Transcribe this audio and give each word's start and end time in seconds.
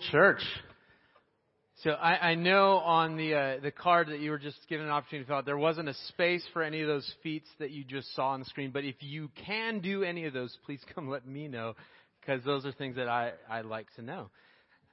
Church. 0.00 0.42
So 1.82 1.90
I, 1.90 2.30
I 2.30 2.34
know 2.34 2.78
on 2.78 3.16
the 3.16 3.34
uh, 3.34 3.60
the 3.62 3.70
card 3.70 4.08
that 4.08 4.20
you 4.20 4.30
were 4.30 4.38
just 4.38 4.58
given 4.68 4.86
an 4.86 4.92
opportunity 4.92 5.24
to 5.24 5.28
fill 5.28 5.36
out, 5.36 5.46
there 5.46 5.58
wasn't 5.58 5.88
a 5.88 5.94
space 6.08 6.44
for 6.52 6.62
any 6.62 6.80
of 6.80 6.88
those 6.88 7.08
feats 7.22 7.48
that 7.60 7.70
you 7.70 7.84
just 7.84 8.14
saw 8.14 8.30
on 8.30 8.40
the 8.40 8.46
screen. 8.46 8.70
But 8.72 8.84
if 8.84 8.96
you 9.00 9.30
can 9.46 9.80
do 9.80 10.02
any 10.02 10.24
of 10.26 10.32
those, 10.32 10.56
please 10.66 10.80
come 10.94 11.08
let 11.08 11.26
me 11.26 11.46
know, 11.46 11.74
because 12.20 12.44
those 12.44 12.66
are 12.66 12.72
things 12.72 12.96
that 12.96 13.08
I 13.08 13.32
I 13.48 13.60
like 13.60 13.86
to 13.96 14.02
know. 14.02 14.30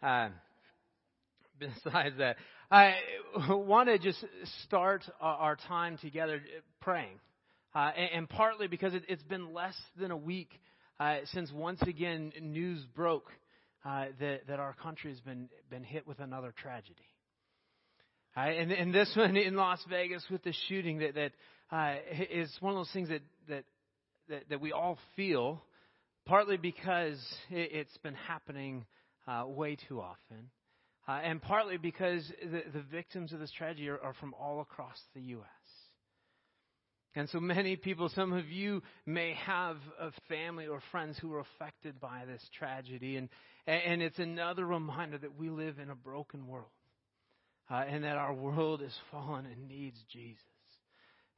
Uh, 0.03 0.29
besides 1.59 2.17
that, 2.19 2.37
I 2.69 2.95
want 3.49 3.89
to 3.89 3.97
just 3.97 4.23
start 4.65 5.03
our 5.19 5.55
time 5.67 5.97
together 5.97 6.41
praying, 6.81 7.19
uh, 7.73 7.91
and, 7.97 8.09
and, 8.13 8.29
partly 8.29 8.67
because 8.67 8.93
it, 8.93 9.09
has 9.09 9.23
been 9.23 9.53
less 9.53 9.75
than 9.99 10.11
a 10.11 10.17
week 10.17 10.49
uh, 10.99 11.17
since 11.25 11.51
once 11.51 11.81
again 11.81 12.31
news 12.41 12.85
broke 12.95 13.31
uh, 13.85 14.05
that, 14.19 14.47
that 14.47 14.59
our 14.59 14.73
country 14.73 15.11
has 15.11 15.19
been, 15.21 15.47
been 15.69 15.83
hit 15.83 16.07
with 16.07 16.19
another 16.19 16.53
tragedy. 16.61 16.95
Uh, 18.35 18.41
and, 18.41 18.71
and 18.71 18.93
this 18.93 19.11
one 19.15 19.37
in 19.37 19.55
Las 19.55 19.79
Vegas 19.89 20.23
with 20.29 20.43
the 20.43 20.53
shooting 20.67 20.99
that, 20.99 21.15
that 21.15 21.31
uh, 21.71 21.95
is 22.31 22.51
one 22.59 22.73
of 22.73 22.79
those 22.79 22.91
things 22.91 23.09
that, 23.09 23.21
that, 23.47 23.63
that, 24.29 24.49
that 24.49 24.61
we 24.61 24.71
all 24.71 24.97
feel, 25.15 25.61
partly 26.25 26.57
because 26.57 27.19
it, 27.49 27.73
has 27.73 27.97
been 28.01 28.15
happening 28.27 28.85
uh, 29.27 29.43
way 29.45 29.77
too 29.87 30.01
often, 30.01 30.49
uh, 31.07 31.19
and 31.23 31.41
partly 31.41 31.77
because 31.77 32.27
the, 32.41 32.63
the 32.73 32.83
victims 32.91 33.33
of 33.33 33.39
this 33.39 33.51
tragedy 33.51 33.87
are, 33.87 33.99
are 33.99 34.13
from 34.19 34.33
all 34.33 34.61
across 34.61 34.97
the 35.13 35.21
U.S. 35.21 35.47
And 37.17 37.29
so 37.29 37.39
many 37.39 37.75
people, 37.75 38.09
some 38.09 38.33
of 38.33 38.49
you 38.49 38.81
may 39.05 39.35
have 39.45 39.77
a 39.99 40.11
family 40.27 40.67
or 40.67 40.81
friends 40.91 41.17
who 41.19 41.29
were 41.29 41.39
affected 41.39 41.99
by 42.01 42.23
this 42.27 42.41
tragedy. 42.57 43.15
And, 43.15 43.29
and 43.67 44.01
it's 44.01 44.19
another 44.19 44.65
reminder 44.65 45.17
that 45.17 45.37
we 45.37 45.49
live 45.49 45.79
in 45.79 45.89
a 45.89 45.95
broken 45.95 46.47
world. 46.47 46.67
Uh, 47.69 47.83
and 47.89 48.03
that 48.03 48.15
our 48.15 48.33
world 48.33 48.83
is 48.83 48.95
fallen 49.09 49.47
and 49.47 49.67
needs 49.67 49.97
Jesus. 50.11 50.43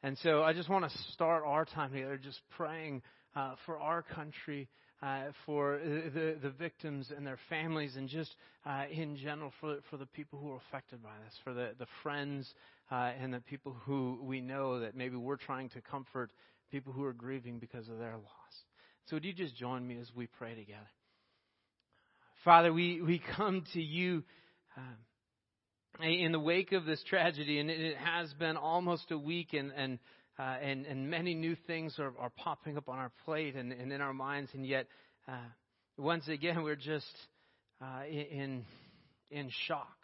And 0.04 0.18
so 0.24 0.44
I 0.44 0.52
just 0.52 0.68
want 0.68 0.84
to 0.84 0.98
start 1.14 1.44
our 1.46 1.64
time 1.64 1.92
together 1.92 2.18
just 2.18 2.42
praying 2.58 3.02
uh, 3.34 3.56
for 3.66 3.80
our 3.80 4.02
country, 4.02 4.68
uh, 5.02 5.28
for 5.46 5.80
the, 5.82 6.36
the 6.42 6.50
victims 6.50 7.12
and 7.16 7.26
their 7.26 7.40
families, 7.50 7.96
and 7.96 8.10
just 8.10 8.36
uh, 8.66 8.84
in 8.92 9.16
general 9.16 9.54
for, 9.62 9.78
for 9.90 9.96
the 9.96 10.06
people 10.06 10.38
who 10.38 10.52
are 10.52 10.60
affected 10.70 11.02
by 11.02 11.14
this, 11.24 11.34
for 11.46 11.54
the, 11.54 11.72
the 11.80 11.88
friends 12.04 12.54
uh, 12.92 13.12
and 13.22 13.34
the 13.34 13.40
people 13.40 13.76
who 13.86 14.20
we 14.22 14.42
know 14.42 14.82
that 14.82 14.96
maybe 14.96 15.16
we're 15.16 15.38
trying 15.38 15.70
to 15.70 15.82
comfort 15.82 16.32
people 16.72 16.92
who 16.92 17.06
are 17.06 17.14
grieving 17.14 17.58
because 17.58 17.88
of 17.88 18.00
their 18.00 18.16
loss. 18.16 18.64
So 19.06 19.16
would 19.16 19.24
you 19.24 19.34
just 19.34 19.56
join 19.56 19.88
me 19.88 19.98
as 20.00 20.12
we 20.14 20.28
pray 20.28 20.56
together? 20.56 20.90
Father, 22.44 22.72
we, 22.72 23.02
we 23.02 23.22
come 23.36 23.64
to 23.74 23.82
you 23.82 24.24
um, 24.78 26.04
in 26.04 26.32
the 26.32 26.40
wake 26.40 26.72
of 26.72 26.86
this 26.86 27.04
tragedy, 27.10 27.60
and 27.60 27.70
it 27.70 27.98
has 27.98 28.32
been 28.34 28.58
almost 28.58 29.12
a 29.12 29.18
week, 29.18 29.54
and, 29.54 29.72
and, 29.76 30.00
uh, 30.38 30.58
and, 30.62 30.86
and 30.86 31.10
many 31.10 31.34
new 31.34 31.56
things 31.68 31.96
are, 32.00 32.14
are 32.20 32.30
popping 32.30 32.78
up 32.78 32.88
on 32.90 32.98
our 32.98 33.12
plate 33.26 33.56
and, 33.56 33.72
and 33.72 33.92
in 33.92 34.02
our 34.02 34.14
minds, 34.14 34.52
and 34.54 34.66
yet, 34.66 34.88
uh, 35.28 35.38
once 35.98 36.28
again, 36.28 36.64
we're 36.64 36.76
just 36.76 37.06
uh, 37.82 38.04
in, 38.08 38.64
in 39.32 39.50
shock 39.68 39.98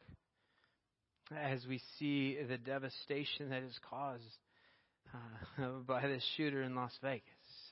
as 1.31 1.65
we 1.67 1.79
see 1.99 2.37
the 2.47 2.57
devastation 2.57 3.49
that 3.49 3.63
is 3.63 3.77
caused 3.89 4.23
uh, 5.13 5.67
by 5.87 6.07
this 6.07 6.23
shooter 6.35 6.63
in 6.63 6.75
Las 6.75 6.91
Vegas. 7.01 7.23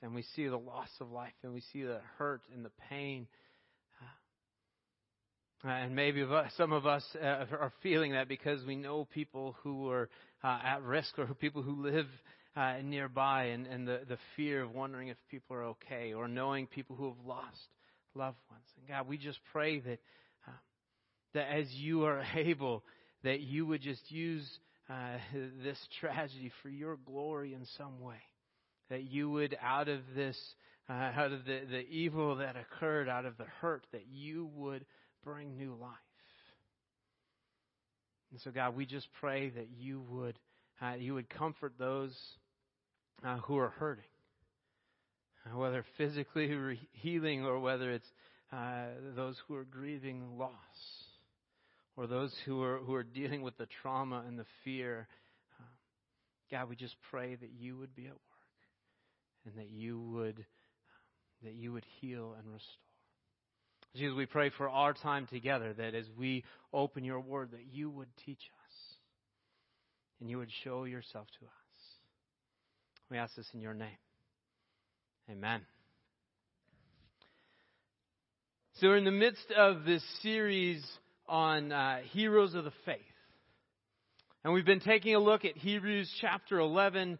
And 0.02 0.16
we 0.16 0.24
see 0.36 0.48
the 0.48 0.58
loss 0.58 0.90
of 1.00 1.12
life, 1.12 1.34
and 1.44 1.54
we 1.54 1.62
see 1.74 1.84
the 1.84 2.00
hurt 2.18 2.42
and 2.54 2.66
the 2.66 2.72
pain. 2.90 3.28
Uh, 5.64 5.70
and 5.70 5.96
maybe 5.96 6.26
some 6.58 6.72
of 6.72 6.88
us 6.88 7.04
uh, 7.22 7.26
are 7.26 7.72
feeling 7.84 8.14
that 8.14 8.28
because 8.28 8.64
we 8.66 8.76
know 8.76 9.08
people 9.14 9.56
who 9.62 9.90
are 9.90 10.10
uh, 10.44 10.60
at 10.66 10.82
risk 10.82 11.20
or 11.20 11.28
people 11.36 11.62
who 11.62 11.84
live 11.84 12.08
uh, 12.56 12.76
nearby, 12.84 13.46
and, 13.46 13.68
and 13.68 13.88
the, 13.88 14.02
the 14.10 14.18
fear 14.36 14.64
of 14.64 14.74
wondering 14.74 15.10
if 15.10 15.18
people 15.30 15.56
are 15.56 15.66
okay, 15.66 16.14
or 16.14 16.28
knowing 16.28 16.68
people 16.68 16.96
who 16.96 17.06
have 17.06 17.26
lost 17.26 17.68
loved 18.16 18.40
ones. 18.50 18.66
And 18.78 18.88
God, 18.88 19.08
we 19.08 19.18
just 19.18 19.40
pray 19.54 19.80
that 19.80 20.00
uh, 20.48 20.52
that 21.34 21.48
as 21.52 21.68
you 21.72 22.06
are 22.06 22.24
able 22.36 22.84
that 23.24 23.42
you 23.42 23.66
would 23.66 23.82
just 23.82 24.12
use 24.12 24.48
uh, 24.90 25.18
this 25.64 25.78
tragedy 26.00 26.52
for 26.62 26.70
your 26.70 26.98
glory 27.06 27.54
in 27.54 27.66
some 27.78 28.02
way. 28.02 28.22
That 28.90 29.04
you 29.04 29.30
would, 29.30 29.58
out 29.62 29.88
of 29.88 30.02
this, 30.16 30.38
uh, 30.90 30.94
out 30.94 31.32
of 31.32 31.46
the, 31.46 31.62
the 31.70 31.88
evil 31.88 32.38
that 32.38 32.56
occurred, 32.58 33.08
out 33.08 33.26
of 33.26 33.38
the 33.38 33.46
hurt, 33.62 33.86
that 33.94 34.06
you 34.12 34.50
would 34.56 34.86
bring 35.24 35.58
new 35.58 35.76
life. 35.80 35.92
And 38.32 38.40
so, 38.42 38.52
God, 38.52 38.76
we 38.76 38.86
just 38.86 39.08
pray 39.20 39.50
that 39.50 39.68
you 39.78 40.02
would, 40.10 40.40
uh, 40.82 40.94
you 40.94 41.14
would 41.14 41.30
comfort 41.30 41.74
those 41.78 42.16
uh, 43.26 43.38
who 43.38 43.58
are 43.58 43.70
hurting, 43.70 44.04
uh, 45.46 45.58
whether 45.58 45.84
physically 45.98 46.80
healing 46.94 47.46
or 47.46 47.60
whether 47.60 47.92
it's 47.92 48.08
uh, 48.54 48.86
those 49.16 49.36
who 49.48 49.56
are 49.56 49.66
grieving 49.66 50.38
loss 50.38 50.52
or 51.98 52.08
those 52.08 52.34
who 52.46 52.62
are, 52.64 52.78
who 52.80 52.94
are 52.94 53.04
dealing 53.04 53.42
with 53.42 53.58
the 53.58 53.68
trauma 53.82 54.24
and 54.26 54.40
the 54.40 54.46
fear, 54.64 55.08
uh, 55.60 55.64
God, 56.50 56.70
we 56.70 56.78
just 56.78 56.96
pray 57.10 57.36
that 57.36 57.52
you 57.60 57.78
would 57.78 57.94
be 57.96 58.06
at 58.06 58.12
work 58.12 58.22
and 59.46 59.58
that 59.58 59.70
you 59.70 60.00
would, 60.00 60.38
um, 60.38 61.44
that 61.44 61.54
you 61.54 61.74
would 61.74 61.86
heal 62.00 62.34
and 62.40 62.52
restore. 62.52 62.91
Jesus, 63.96 64.16
we 64.16 64.26
pray 64.26 64.50
for 64.58 64.70
our 64.70 64.94
time 64.94 65.28
together 65.28 65.74
that 65.74 65.94
as 65.96 66.06
we 66.18 66.46
open 66.74 67.04
your 67.04 67.20
word, 67.20 67.52
that 67.52 67.66
you 67.72 67.90
would 67.90 68.08
teach 68.26 68.40
us 68.40 68.96
and 70.20 70.30
you 70.30 70.38
would 70.38 70.52
show 70.64 70.86
yourself 70.86 71.28
to 71.40 71.46
us. 71.46 71.52
We 73.10 73.18
ask 73.18 73.36
this 73.36 73.48
in 73.54 73.60
your 73.60 73.74
name. 73.74 73.90
Amen. 75.30 75.62
So, 78.76 78.88
we're 78.88 78.98
in 78.98 79.06
the 79.06 79.12
midst 79.12 79.52
of 79.56 79.84
this 79.84 80.04
series 80.24 80.84
on 81.28 81.72
uh, 81.72 82.00
heroes 82.14 82.56
of 82.56 82.64
the 82.64 82.74
faith. 82.86 83.00
And 84.44 84.54
we've 84.54 84.66
been 84.66 84.80
taking 84.80 85.14
a 85.14 85.20
look 85.20 85.46
at 85.46 85.56
Hebrews 85.58 86.10
chapter 86.20 86.58
11, 86.60 87.20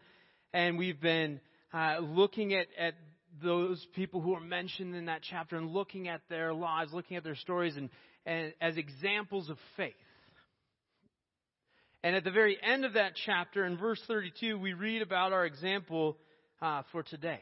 and 0.54 0.78
we've 0.78 1.00
been 1.00 1.40
uh, 1.74 2.00
looking 2.00 2.54
at, 2.54 2.68
at 2.80 2.96
those 3.42 3.86
people 3.96 4.22
who 4.22 4.34
are 4.34 4.42
mentioned 4.42 4.96
in 4.96 5.06
that 5.06 5.22
chapter 5.22 5.58
and 5.58 5.72
looking 5.72 6.08
at 6.08 6.22
their 6.30 6.54
lives, 6.54 6.94
looking 6.94 7.18
at 7.18 7.24
their 7.24 7.36
stories, 7.36 7.78
and, 7.78 7.90
and 8.26 8.54
as 8.62 8.78
examples 8.78 9.50
of 9.50 9.58
faith. 9.78 9.94
And 12.04 12.16
at 12.16 12.24
the 12.24 12.32
very 12.32 12.58
end 12.62 12.84
of 12.84 12.94
that 12.94 13.14
chapter, 13.26 13.66
in 13.66 13.78
verse 13.78 14.02
32, 14.08 14.58
we 14.58 14.74
read 14.74 15.02
about 15.02 15.34
our 15.34 15.46
example 15.46 16.18
uh, 16.62 16.82
for 16.92 17.04
today. 17.04 17.42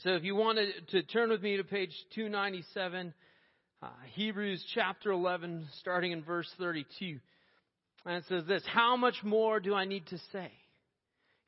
So 0.00 0.10
if 0.10 0.22
you 0.22 0.36
wanted 0.36 0.88
to 0.90 1.02
turn 1.02 1.30
with 1.30 1.42
me 1.42 1.56
to 1.56 1.64
page 1.64 1.92
297, 2.14 3.14
uh, 3.82 3.86
Hebrews 4.12 4.64
chapter 4.74 5.12
11, 5.12 5.66
starting 5.80 6.12
in 6.12 6.22
verse 6.22 6.48
32. 6.58 7.18
And 8.04 8.16
it 8.16 8.24
says 8.28 8.44
this 8.46 8.62
How 8.66 8.96
much 8.96 9.16
more 9.22 9.60
do 9.60 9.74
I 9.74 9.84
need 9.84 10.06
to 10.08 10.18
say? 10.32 10.50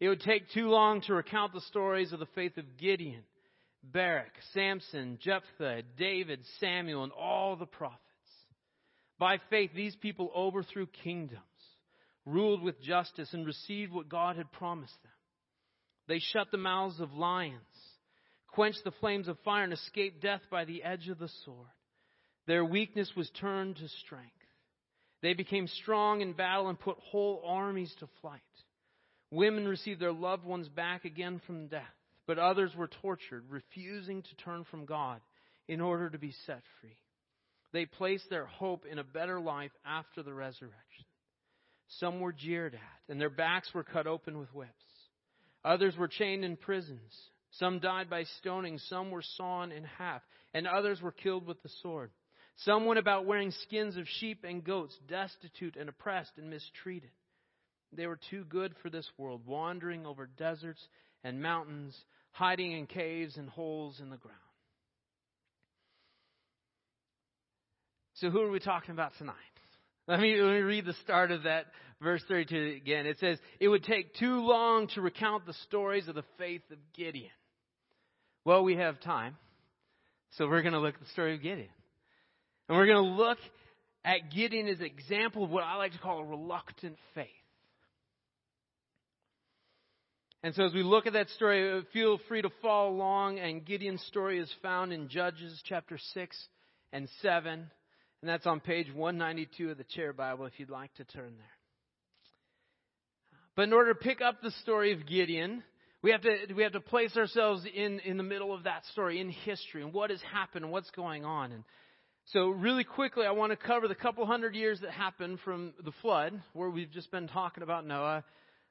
It 0.01 0.09
would 0.09 0.21
take 0.21 0.51
too 0.51 0.69
long 0.69 1.03
to 1.03 1.15
recount 1.15 1.53
the 1.53 1.61
stories 1.61 2.13
of 2.13 2.19
the 2.19 2.27
faith 2.35 2.57
of 2.57 2.65
Gideon, 2.79 3.23
Barak, 3.83 4.33
Samson, 4.53 5.19
Jephthah, 5.23 5.83
David, 5.99 6.41
Samuel, 6.59 7.05
and 7.05 7.13
all 7.13 7.57
the 7.57 7.67
prophets. 7.67 8.01
By 9.19 9.39
faith, 9.51 9.71
these 9.75 9.97
people 9.97 10.31
overthrew 10.35 10.87
kingdoms, 11.05 11.41
ruled 12.25 12.63
with 12.63 12.81
justice, 12.83 13.33
and 13.33 13.47
received 13.47 13.93
what 13.93 14.09
God 14.09 14.37
had 14.37 14.53
promised 14.53 15.03
them. 15.03 15.13
They 16.09 16.19
shut 16.19 16.51
the 16.51 16.59
mouths 16.59 17.01
of 17.01 17.13
lions, 17.13 17.61
quenched 18.49 18.85
the 18.85 18.93
flames 18.93 19.29
of 19.29 19.39
fire, 19.45 19.65
and 19.65 19.73
escaped 19.73 20.23
death 20.23 20.43
by 20.51 20.65
the 20.65 20.83
edge 20.83 21.09
of 21.09 21.19
the 21.19 21.31
sword. 21.45 21.69
Their 22.47 22.65
weakness 22.65 23.13
was 23.17 23.31
turned 23.41 23.77
to 23.77 23.89
strength. 24.05 24.33
They 25.23 25.35
became 25.35 25.69
strong 25.69 26.21
in 26.21 26.33
battle 26.33 26.69
and 26.69 26.81
put 26.81 26.97
whole 26.99 27.43
armies 27.47 27.95
to 28.01 28.09
flight. 28.21 28.41
Women 29.31 29.69
received 29.69 30.01
their 30.01 30.13
loved 30.13 30.45
ones 30.45 30.69
back 30.69 31.05
again 31.05 31.41
from 31.47 31.69
death, 31.69 31.83
but 32.31 32.39
others 32.39 32.71
were 32.77 32.87
tortured, 33.03 33.43
refusing 33.51 34.23
to 34.23 34.37
turn 34.37 34.65
from 34.71 34.85
God 34.85 35.21
in 35.67 35.81
order 35.81 36.09
to 36.09 36.17
be 36.17 36.33
set 36.47 36.63
free. 36.81 36.97
They 37.73 37.87
placed 37.87 38.31
their 38.31 38.47
hope 38.47 38.85
in 38.89 39.01
a 39.01 39.03
better 39.03 39.41
life 39.41 39.73
after 39.85 40.23
the 40.23 40.33
resurrection. 40.33 41.07
Some 41.99 42.21
were 42.21 42.31
jeered 42.31 42.75
at, 42.75 43.13
and 43.13 43.21
their 43.21 43.31
backs 43.31 43.75
were 43.75 43.83
cut 43.83 44.07
open 44.07 44.39
with 44.39 44.55
whips. 44.55 44.71
Others 45.65 45.97
were 45.97 46.07
chained 46.07 46.45
in 46.45 46.57
prisons. 46.57 47.13
Some 47.59 47.81
died 47.81 48.09
by 48.09 48.23
stoning, 48.39 48.79
some 48.79 49.11
were 49.11 49.25
sawn 49.37 49.73
in 49.73 49.83
half, 49.83 50.23
and 50.55 50.69
others 50.69 51.03
were 51.03 51.11
killed 51.11 51.49
with 51.49 51.61
the 51.65 51.71
sword. 51.83 52.13
Some 52.59 52.87
went 52.87 53.01
about 53.01 53.27
wearing 53.27 53.51
skins 53.51 53.97
of 53.97 54.07
sheep 54.07 54.45
and 54.45 54.63
goats, 54.63 54.97
destitute 55.09 55.75
and 55.75 55.89
oppressed 55.89 56.35
and 56.37 56.49
mistreated. 56.49 57.11
They 57.93 58.07
were 58.07 58.21
too 58.31 58.45
good 58.45 58.77
for 58.85 58.89
this 58.89 59.11
world, 59.19 59.49
wandering 59.49 60.07
over 60.07 60.29
deserts 60.39 60.81
and 61.25 61.43
mountains, 61.43 61.97
hiding 62.33 62.73
in 62.73 62.87
caves 62.87 63.37
and 63.37 63.49
holes 63.49 64.01
in 64.01 64.11
the 64.11 64.17
ground. 64.17 64.37
So 68.15 68.31
who 68.31 68.41
are 68.41 68.51
we 68.51 68.61
talking 68.61 68.93
about 68.93 69.13
tonight? 69.19 69.35
Let 70.07 70.21
me, 70.21 70.41
let 70.41 70.53
me 70.53 70.61
read 70.61 70.85
the 70.85 70.95
start 71.05 71.31
of 71.31 71.45
that 71.45 71.67
verse 72.03 72.23
32 72.29 72.77
again. 72.77 73.07
It 73.07 73.19
says, 73.19 73.39
It 73.59 73.69
would 73.69 73.85
take 73.85 74.15
too 74.17 74.41
long 74.41 74.89
to 74.89 75.01
recount 75.01 75.47
the 75.47 75.55
stories 75.65 76.09
of 76.09 76.15
the 76.15 76.25
faith 76.39 76.63
of 76.71 76.79
Gideon. 76.95 77.31
Well, 78.45 78.65
we 78.65 78.77
have 78.77 79.01
time. 79.01 79.37
So 80.33 80.47
we're 80.47 80.63
going 80.63 80.75
to 80.75 80.81
look 80.81 80.95
at 80.95 81.01
the 81.01 81.11
story 81.13 81.35
of 81.35 81.43
Gideon. 81.43 81.69
And 82.69 82.79
we're 82.79 82.87
going 82.87 83.05
to 83.05 83.23
look 83.23 83.39
at 84.05 84.31
Gideon 84.35 84.69
as 84.69 84.81
an 84.81 84.87
example 84.87 85.45
of 85.45 85.51
what 85.51 85.65
I 85.65 85.77
like 85.77 85.93
to 85.93 85.99
call 85.99 86.21
a 86.21 86.25
reluctant 86.25 86.97
faith. 87.15 87.27
And 90.43 90.55
so 90.55 90.65
as 90.65 90.73
we 90.73 90.83
look 90.83 91.07
at 91.07 91.13
that 91.13 91.29
story, 91.31 91.79
uh, 91.79 91.83
feel 91.93 92.19
free 92.29 92.41
to 92.41 92.51
follow 92.63 92.91
along. 92.91 93.39
And 93.39 93.65
Gideon's 93.65 94.03
story 94.05 94.39
is 94.39 94.51
found 94.63 94.93
in 94.93 95.09
Judges 95.09 95.61
chapter 95.67 95.99
6 96.15 96.49
and 96.93 97.09
7. 97.21 97.53
And 97.53 98.29
that's 98.29 98.47
on 98.47 98.61
page 98.61 98.87
192 98.95 99.71
of 99.71 99.79
the 99.79 99.85
Chair 99.85 100.13
Bible 100.13 100.47
if 100.47 100.53
you'd 100.59 100.71
like 100.71 100.95
to 100.95 101.05
turn 101.05 101.35
there. 101.37 101.57
But 103.55 103.63
in 103.63 103.73
order 103.73 103.93
to 103.93 103.99
pick 103.99 104.23
up 104.23 104.41
the 104.41 104.53
story 104.63 104.93
of 104.93 105.07
Gideon, 105.07 105.63
we 106.03 106.13
have 106.13 106.23
to, 106.23 106.55
we 106.57 106.63
have 106.63 106.73
to 106.73 106.81
place 106.81 107.15
ourselves 107.17 107.67
in, 107.75 108.01
in 108.01 108.17
the 108.17 108.23
middle 108.23 108.55
of 108.55 108.65
that 108.65 108.87
story, 108.87 109.21
in 109.21 109.29
history, 109.29 109.83
and 109.83 109.93
what 109.93 110.09
has 110.09 110.21
happened, 110.33 110.65
and 110.65 110.73
what's 110.73 110.91
going 110.91 111.27
on. 111.27 111.53
And 111.53 111.65
so, 112.27 112.49
really 112.49 112.85
quickly, 112.85 113.27
I 113.27 113.33
want 113.33 113.51
to 113.51 113.57
cover 113.57 113.89
the 113.89 113.95
couple 113.95 114.25
hundred 114.25 114.55
years 114.55 114.81
that 114.81 114.93
happened 114.93 115.41
from 115.45 115.75
the 115.85 115.93
flood, 116.01 116.41
where 116.55 116.71
we've 116.71 116.91
just 116.91 117.11
been 117.11 117.29
talking 117.29 117.63
about 117.63 117.87
Noah, 117.87 118.25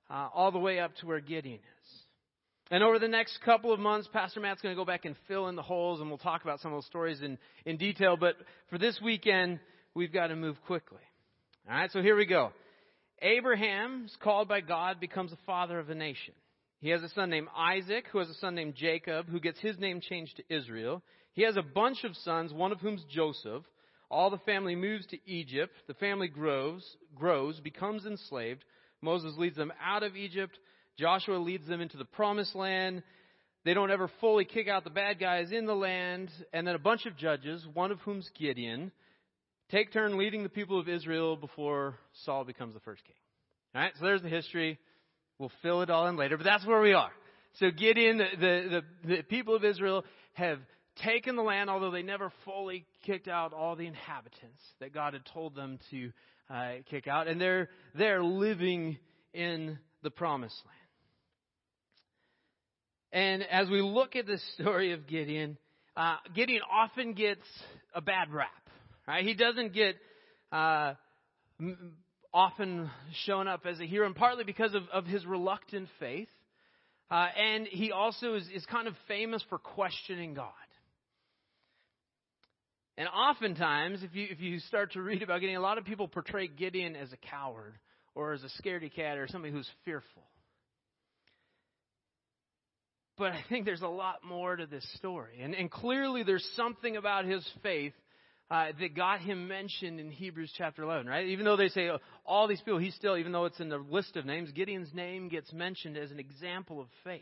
uh, 0.09 0.29
all 0.33 0.51
the 0.51 0.59
way 0.59 0.79
up 0.79 0.95
to 0.97 1.05
where 1.05 1.19
Gideon 1.19 1.59
is. 1.59 1.99
And 2.71 2.83
over 2.83 2.99
the 2.99 3.07
next 3.07 3.39
couple 3.43 3.73
of 3.73 3.79
months, 3.79 4.07
Pastor 4.13 4.39
Matt's 4.39 4.61
going 4.61 4.75
to 4.75 4.79
go 4.79 4.85
back 4.85 5.05
and 5.05 5.15
fill 5.27 5.47
in 5.47 5.55
the 5.55 5.61
holes, 5.63 6.01
and 6.01 6.09
we'll 6.09 6.19
talk 6.19 6.43
about 6.43 6.59
some 6.59 6.71
of 6.71 6.77
those 6.77 6.85
stories 6.85 7.21
in, 7.21 7.37
in 7.65 7.77
detail. 7.77 8.15
But 8.15 8.35
for 8.69 8.77
this 8.77 8.99
weekend, 9.03 9.59
we've 9.95 10.13
got 10.13 10.27
to 10.27 10.35
move 10.35 10.57
quickly. 10.67 10.99
All 11.67 11.75
right, 11.75 11.91
so 11.91 12.01
here 12.01 12.15
we 12.15 12.25
go. 12.25 12.51
Abraham 13.21 14.05
is 14.05 14.15
called 14.21 14.47
by 14.47 14.61
God, 14.61 14.99
becomes 14.99 15.31
the 15.31 15.37
father 15.45 15.79
of 15.79 15.89
a 15.89 15.95
nation. 15.95 16.33
He 16.79 16.89
has 16.89 17.01
a 17.03 17.09
son 17.09 17.29
named 17.29 17.47
Isaac, 17.57 18.05
who 18.11 18.19
has 18.19 18.29
a 18.29 18.35
son 18.35 18.55
named 18.55 18.75
Jacob, 18.75 19.27
who 19.27 19.39
gets 19.39 19.59
his 19.59 19.77
name 19.79 19.99
changed 19.99 20.37
to 20.37 20.55
Israel. 20.55 21.01
He 21.33 21.41
has 21.43 21.57
a 21.57 21.61
bunch 21.61 22.03
of 22.03 22.15
sons, 22.17 22.53
one 22.53 22.71
of 22.71 22.79
whom's 22.79 23.03
Joseph. 23.09 23.63
All 24.09 24.29
the 24.29 24.37
family 24.39 24.75
moves 24.75 25.05
to 25.07 25.17
Egypt. 25.25 25.73
The 25.87 25.93
family 25.95 26.27
grows, 26.27 26.83
grows, 27.15 27.59
becomes 27.59 28.05
enslaved. 28.05 28.63
Moses 29.01 29.33
leads 29.37 29.55
them 29.55 29.71
out 29.83 30.03
of 30.03 30.15
Egypt. 30.15 30.57
Joshua 30.97 31.37
leads 31.37 31.67
them 31.67 31.81
into 31.81 31.97
the 31.97 32.05
promised 32.05 32.55
land. 32.55 33.03
They 33.65 33.73
don't 33.73 33.91
ever 33.91 34.09
fully 34.19 34.45
kick 34.45 34.67
out 34.67 34.83
the 34.83 34.89
bad 34.89 35.19
guys 35.19 35.51
in 35.51 35.65
the 35.65 35.75
land. 35.75 36.29
And 36.53 36.65
then 36.65 36.75
a 36.75 36.79
bunch 36.79 37.05
of 37.05 37.17
judges, 37.17 37.65
one 37.73 37.91
of 37.91 37.99
whom's 38.01 38.29
Gideon, 38.37 38.91
take 39.69 39.91
turn 39.93 40.17
leading 40.17 40.43
the 40.43 40.49
people 40.49 40.79
of 40.79 40.89
Israel 40.89 41.35
before 41.35 41.95
Saul 42.25 42.43
becomes 42.43 42.73
the 42.73 42.79
first 42.81 43.03
king. 43.05 43.15
All 43.75 43.81
right, 43.81 43.93
so 43.99 44.05
there's 44.05 44.21
the 44.21 44.29
history. 44.29 44.79
We'll 45.37 45.51
fill 45.61 45.81
it 45.81 45.89
all 45.89 46.07
in 46.07 46.17
later, 46.17 46.37
but 46.37 46.43
that's 46.43 46.65
where 46.65 46.81
we 46.81 46.93
are. 46.93 47.11
So 47.59 47.71
Gideon, 47.71 48.17
the, 48.17 48.25
the, 48.39 48.81
the, 49.07 49.15
the 49.15 49.23
people 49.23 49.55
of 49.55 49.63
Israel 49.63 50.03
have 50.33 50.59
taken 51.03 51.35
the 51.35 51.41
land, 51.41 51.69
although 51.69 51.91
they 51.91 52.03
never 52.03 52.31
fully 52.45 52.85
kicked 53.05 53.27
out 53.27 53.53
all 53.53 53.75
the 53.75 53.87
inhabitants 53.87 54.61
that 54.79 54.93
God 54.93 55.13
had 55.13 55.25
told 55.33 55.55
them 55.55 55.79
to 55.91 56.11
uh, 56.49 56.71
kick 56.89 57.07
out, 57.07 57.27
and 57.27 57.39
they're 57.39 57.69
they're 57.95 58.23
living 58.23 58.97
in 59.33 59.77
the 60.03 60.09
promised 60.09 60.59
land. 60.65 60.77
And 63.11 63.43
as 63.43 63.69
we 63.69 63.81
look 63.81 64.15
at 64.15 64.25
the 64.27 64.39
story 64.55 64.91
of 64.93 65.07
Gideon, 65.07 65.57
uh, 65.95 66.17
Gideon 66.35 66.61
often 66.71 67.13
gets 67.13 67.41
a 67.93 68.01
bad 68.01 68.31
rap. 68.31 68.49
Right? 69.07 69.25
He 69.25 69.33
doesn't 69.33 69.73
get 69.73 69.95
uh, 70.51 70.93
often 72.33 72.89
shown 73.25 73.47
up 73.47 73.65
as 73.65 73.79
a 73.79 73.85
hero, 73.85 74.05
and 74.05 74.15
partly 74.15 74.43
because 74.43 74.75
of, 74.75 74.83
of 74.93 75.05
his 75.05 75.25
reluctant 75.25 75.89
faith. 75.99 76.29
Uh, 77.11 77.27
and 77.35 77.65
he 77.65 77.91
also 77.91 78.35
is, 78.35 78.47
is 78.53 78.63
kind 78.67 78.87
of 78.87 78.93
famous 79.07 79.43
for 79.49 79.57
questioning 79.57 80.35
God. 80.35 80.53
And 82.99 83.07
oftentimes, 83.07 84.03
if 84.03 84.13
you, 84.13 84.27
if 84.29 84.41
you 84.41 84.59
start 84.59 84.91
to 84.91 85.01
read 85.01 85.23
about 85.23 85.39
Gideon, 85.39 85.57
a 85.57 85.63
lot 85.63 85.77
of 85.77 85.85
people 85.85 86.09
portray 86.09 86.49
Gideon 86.49 86.97
as 86.97 87.13
a 87.13 87.17
coward 87.17 87.75
or 88.13 88.33
as 88.33 88.43
a 88.43 88.61
scaredy 88.61 88.93
cat 88.93 89.17
or 89.17 89.25
somebody 89.29 89.53
who's 89.53 89.69
fearful. 89.85 90.23
But 93.17 93.31
I 93.31 93.39
think 93.47 93.63
there's 93.63 93.83
a 93.83 93.87
lot 93.87 94.25
more 94.25 94.53
to 94.53 94.65
this 94.65 94.85
story. 94.97 95.39
And, 95.41 95.55
and 95.55 95.71
clearly, 95.71 96.23
there's 96.23 96.45
something 96.57 96.97
about 96.97 97.23
his 97.23 97.47
faith 97.63 97.93
uh, 98.51 98.73
that 98.77 98.97
got 98.97 99.21
him 99.21 99.47
mentioned 99.47 100.01
in 100.01 100.11
Hebrews 100.11 100.51
chapter 100.57 100.83
11, 100.83 101.07
right? 101.07 101.27
Even 101.27 101.45
though 101.45 101.55
they 101.55 101.69
say 101.69 101.87
oh, 101.87 101.99
all 102.25 102.49
these 102.49 102.59
people, 102.59 102.79
he's 102.79 102.95
still, 102.95 103.15
even 103.15 103.31
though 103.31 103.45
it's 103.45 103.61
in 103.61 103.69
the 103.69 103.77
list 103.77 104.17
of 104.17 104.25
names, 104.25 104.51
Gideon's 104.51 104.93
name 104.93 105.29
gets 105.29 105.53
mentioned 105.53 105.95
as 105.95 106.11
an 106.11 106.19
example 106.19 106.81
of 106.81 106.87
faith. 107.05 107.21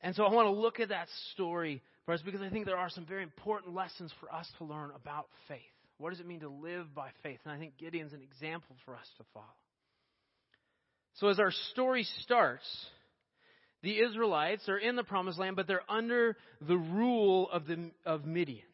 And 0.00 0.14
so 0.14 0.24
I 0.24 0.32
want 0.32 0.46
to 0.46 0.52
look 0.52 0.80
at 0.80 0.88
that 0.88 1.08
story 1.34 1.82
because 2.24 2.40
I 2.40 2.48
think 2.50 2.66
there 2.66 2.76
are 2.76 2.90
some 2.90 3.06
very 3.06 3.22
important 3.22 3.74
lessons 3.74 4.12
for 4.20 4.32
us 4.32 4.48
to 4.58 4.64
learn 4.64 4.90
about 4.94 5.26
faith. 5.48 5.58
What 5.98 6.10
does 6.10 6.20
it 6.20 6.26
mean 6.26 6.40
to 6.40 6.48
live 6.48 6.94
by 6.94 7.10
faith? 7.22 7.38
And 7.44 7.52
I 7.52 7.58
think 7.58 7.76
Gideon's 7.78 8.12
an 8.12 8.22
example 8.22 8.76
for 8.84 8.94
us 8.94 9.06
to 9.18 9.24
follow. 9.32 9.46
So 11.14 11.28
as 11.28 11.38
our 11.38 11.52
story 11.72 12.04
starts, 12.22 12.64
the 13.82 14.00
Israelites 14.00 14.68
are 14.68 14.78
in 14.78 14.96
the 14.96 15.04
promised 15.04 15.38
land, 15.38 15.56
but 15.56 15.66
they're 15.66 15.88
under 15.88 16.36
the 16.66 16.76
rule 16.76 17.50
of, 17.50 17.66
the, 17.66 17.90
of 18.06 18.24
Midian. 18.24 18.64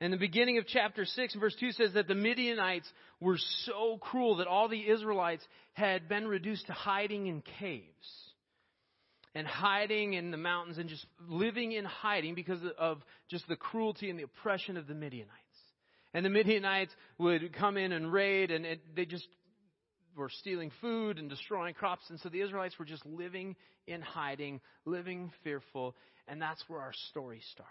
And 0.00 0.12
the 0.12 0.18
beginning 0.18 0.58
of 0.58 0.66
chapter 0.66 1.04
6, 1.04 1.34
verse 1.36 1.56
2 1.58 1.72
says 1.72 1.92
that 1.94 2.06
the 2.06 2.14
Midianites 2.14 2.88
were 3.20 3.38
so 3.64 3.98
cruel 4.00 4.36
that 4.36 4.46
all 4.46 4.68
the 4.68 4.88
Israelites 4.88 5.44
had 5.72 6.08
been 6.08 6.26
reduced 6.26 6.66
to 6.66 6.72
hiding 6.72 7.26
in 7.26 7.42
caves 7.58 8.27
and 9.38 9.46
hiding 9.46 10.14
in 10.14 10.32
the 10.32 10.36
mountains 10.36 10.78
and 10.78 10.88
just 10.88 11.06
living 11.28 11.70
in 11.70 11.84
hiding 11.84 12.34
because 12.34 12.58
of 12.76 13.00
just 13.30 13.46
the 13.46 13.54
cruelty 13.54 14.10
and 14.10 14.18
the 14.18 14.24
oppression 14.24 14.76
of 14.76 14.88
the 14.88 14.94
Midianites. 14.94 15.30
And 16.12 16.26
the 16.26 16.30
Midianites 16.30 16.92
would 17.18 17.52
come 17.52 17.76
in 17.76 17.92
and 17.92 18.12
raid, 18.12 18.50
and 18.50 18.66
it, 18.66 18.80
they 18.96 19.04
just 19.04 19.28
were 20.16 20.28
stealing 20.28 20.72
food 20.80 21.20
and 21.20 21.30
destroying 21.30 21.72
crops. 21.72 22.02
And 22.10 22.18
so 22.18 22.28
the 22.28 22.40
Israelites 22.40 22.80
were 22.80 22.84
just 22.84 23.06
living 23.06 23.54
in 23.86 24.00
hiding, 24.02 24.60
living 24.84 25.30
fearful. 25.44 25.94
And 26.26 26.42
that's 26.42 26.64
where 26.66 26.80
our 26.80 26.92
story 27.10 27.40
starts. 27.52 27.70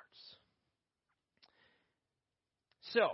So, 2.94 3.10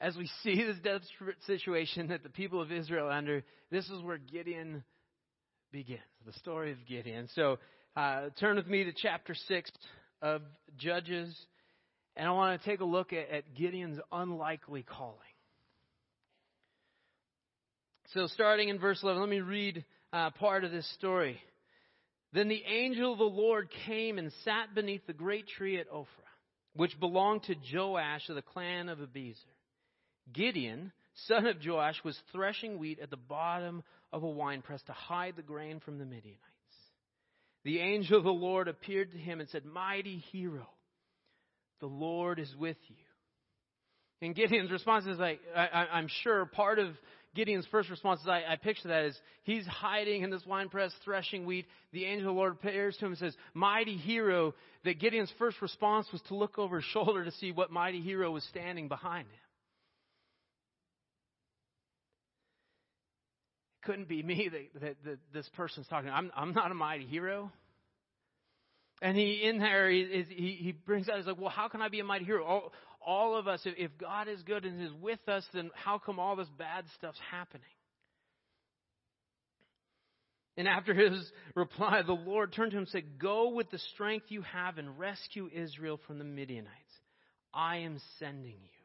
as 0.00 0.16
we 0.16 0.30
see 0.42 0.64
this 0.64 0.78
desperate 0.82 1.42
situation 1.46 2.08
that 2.08 2.22
the 2.22 2.30
people 2.30 2.62
of 2.62 2.72
Israel 2.72 3.08
are 3.08 3.12
under, 3.12 3.44
this 3.70 3.84
is 3.90 4.02
where 4.02 4.16
Gideon 4.16 4.82
begins, 5.72 6.00
the 6.26 6.32
story 6.32 6.72
of 6.72 6.78
Gideon. 6.88 7.28
So, 7.34 7.58
uh, 7.96 8.30
turn 8.38 8.56
with 8.56 8.66
me 8.66 8.84
to 8.84 8.92
chapter 8.92 9.34
6 9.34 9.70
of 10.22 10.42
Judges, 10.76 11.34
and 12.16 12.28
I 12.28 12.32
want 12.32 12.60
to 12.60 12.68
take 12.68 12.80
a 12.80 12.84
look 12.84 13.12
at, 13.12 13.30
at 13.30 13.54
Gideon's 13.54 13.98
unlikely 14.10 14.82
calling. 14.82 15.16
So, 18.14 18.26
starting 18.28 18.68
in 18.68 18.78
verse 18.78 19.00
11, 19.02 19.20
let 19.20 19.30
me 19.30 19.40
read 19.40 19.84
uh, 20.12 20.30
part 20.30 20.64
of 20.64 20.72
this 20.72 20.88
story. 20.94 21.40
Then 22.32 22.48
the 22.48 22.62
angel 22.66 23.12
of 23.12 23.18
the 23.18 23.24
Lord 23.24 23.68
came 23.86 24.18
and 24.18 24.32
sat 24.44 24.74
beneath 24.74 25.06
the 25.06 25.12
great 25.12 25.48
tree 25.48 25.78
at 25.78 25.90
Ophrah, 25.90 26.06
which 26.74 26.98
belonged 26.98 27.44
to 27.44 27.54
Joash 27.72 28.28
of 28.28 28.34
the 28.34 28.42
clan 28.42 28.88
of 28.88 28.98
Abiezer. 28.98 29.36
Gideon, 30.32 30.92
son 31.26 31.46
of 31.46 31.56
Joash, 31.64 32.02
was 32.04 32.18
threshing 32.32 32.78
wheat 32.78 33.00
at 33.00 33.10
the 33.10 33.16
bottom 33.16 33.82
of 34.12 34.22
a 34.22 34.28
winepress 34.28 34.82
to 34.82 34.92
hide 34.92 35.36
the 35.36 35.42
grain 35.42 35.80
from 35.80 35.98
the 35.98 36.04
Midianites. 36.04 36.40
The 37.64 37.80
angel 37.80 38.18
of 38.18 38.24
the 38.24 38.30
Lord 38.30 38.68
appeared 38.68 39.12
to 39.12 39.18
him 39.18 39.40
and 39.40 39.48
said, 39.48 39.64
Mighty 39.64 40.18
hero, 40.32 40.66
the 41.80 41.86
Lord 41.86 42.38
is 42.38 42.54
with 42.58 42.78
you. 42.88 42.96
And 44.22 44.34
Gideon's 44.34 44.70
response 44.70 45.06
is 45.06 45.18
like, 45.18 45.40
I, 45.54 45.98
am 45.98 46.08
sure 46.22 46.44
part 46.44 46.78
of 46.78 46.88
Gideon's 47.34 47.66
first 47.70 47.88
response 47.88 48.20
is 48.20 48.28
I, 48.28 48.42
I 48.48 48.56
picture 48.56 48.88
that 48.88 49.04
is 49.04 49.18
he's 49.44 49.66
hiding 49.66 50.22
in 50.22 50.30
this 50.30 50.44
wine 50.46 50.68
press, 50.68 50.92
threshing 51.04 51.46
wheat. 51.46 51.66
The 51.92 52.04
angel 52.04 52.28
of 52.30 52.34
the 52.34 52.38
Lord 52.38 52.52
appears 52.52 52.96
to 52.96 53.06
him 53.06 53.12
and 53.12 53.18
says, 53.18 53.34
Mighty 53.54 53.96
hero. 53.96 54.54
That 54.84 54.98
Gideon's 54.98 55.32
first 55.38 55.60
response 55.60 56.06
was 56.10 56.22
to 56.28 56.34
look 56.34 56.58
over 56.58 56.76
his 56.76 56.86
shoulder 56.86 57.22
to 57.24 57.32
see 57.32 57.52
what 57.52 57.70
mighty 57.70 58.00
hero 58.00 58.30
was 58.30 58.42
standing 58.44 58.88
behind 58.88 59.28
him. 59.28 59.40
Couldn't 63.82 64.08
be 64.08 64.22
me 64.22 64.50
that, 64.50 64.80
that, 64.80 64.96
that 65.04 65.18
this 65.32 65.48
person's 65.56 65.86
talking. 65.88 66.10
I'm, 66.10 66.30
I'm 66.36 66.52
not 66.52 66.70
a 66.70 66.74
mighty 66.74 67.06
hero. 67.06 67.50
And 69.02 69.16
he 69.16 69.42
in 69.44 69.58
there 69.58 69.90
he, 69.90 70.24
he, 70.28 70.72
brings 70.72 71.08
out 71.08 71.16
he's 71.16 71.26
like, 71.26 71.40
well, 71.40 71.48
how 71.48 71.68
can 71.68 71.80
I 71.80 71.88
be 71.88 72.00
a 72.00 72.04
mighty 72.04 72.24
hero? 72.24 72.44
All, 72.44 72.72
all 73.04 73.36
of 73.36 73.48
us, 73.48 73.60
if 73.64 73.90
God 73.98 74.28
is 74.28 74.42
good 74.42 74.64
and 74.64 74.82
is 74.82 74.92
with 75.00 75.26
us, 75.26 75.44
then 75.54 75.70
how 75.74 75.98
come 75.98 76.18
all 76.18 76.36
this 76.36 76.48
bad 76.58 76.84
stuff's 76.98 77.18
happening? 77.30 77.64
And 80.56 80.68
after 80.68 80.92
his 80.92 81.12
reply, 81.54 82.02
the 82.06 82.12
Lord 82.12 82.52
turned 82.52 82.72
to 82.72 82.76
him 82.76 82.82
and 82.82 82.88
said, 82.90 83.18
Go 83.18 83.54
with 83.54 83.70
the 83.70 83.78
strength 83.94 84.26
you 84.28 84.42
have 84.42 84.76
and 84.76 84.98
rescue 84.98 85.48
Israel 85.50 85.98
from 86.06 86.18
the 86.18 86.24
Midianites. 86.24 86.74
I 87.54 87.78
am 87.78 87.98
sending 88.18 88.56
you. 88.60 88.79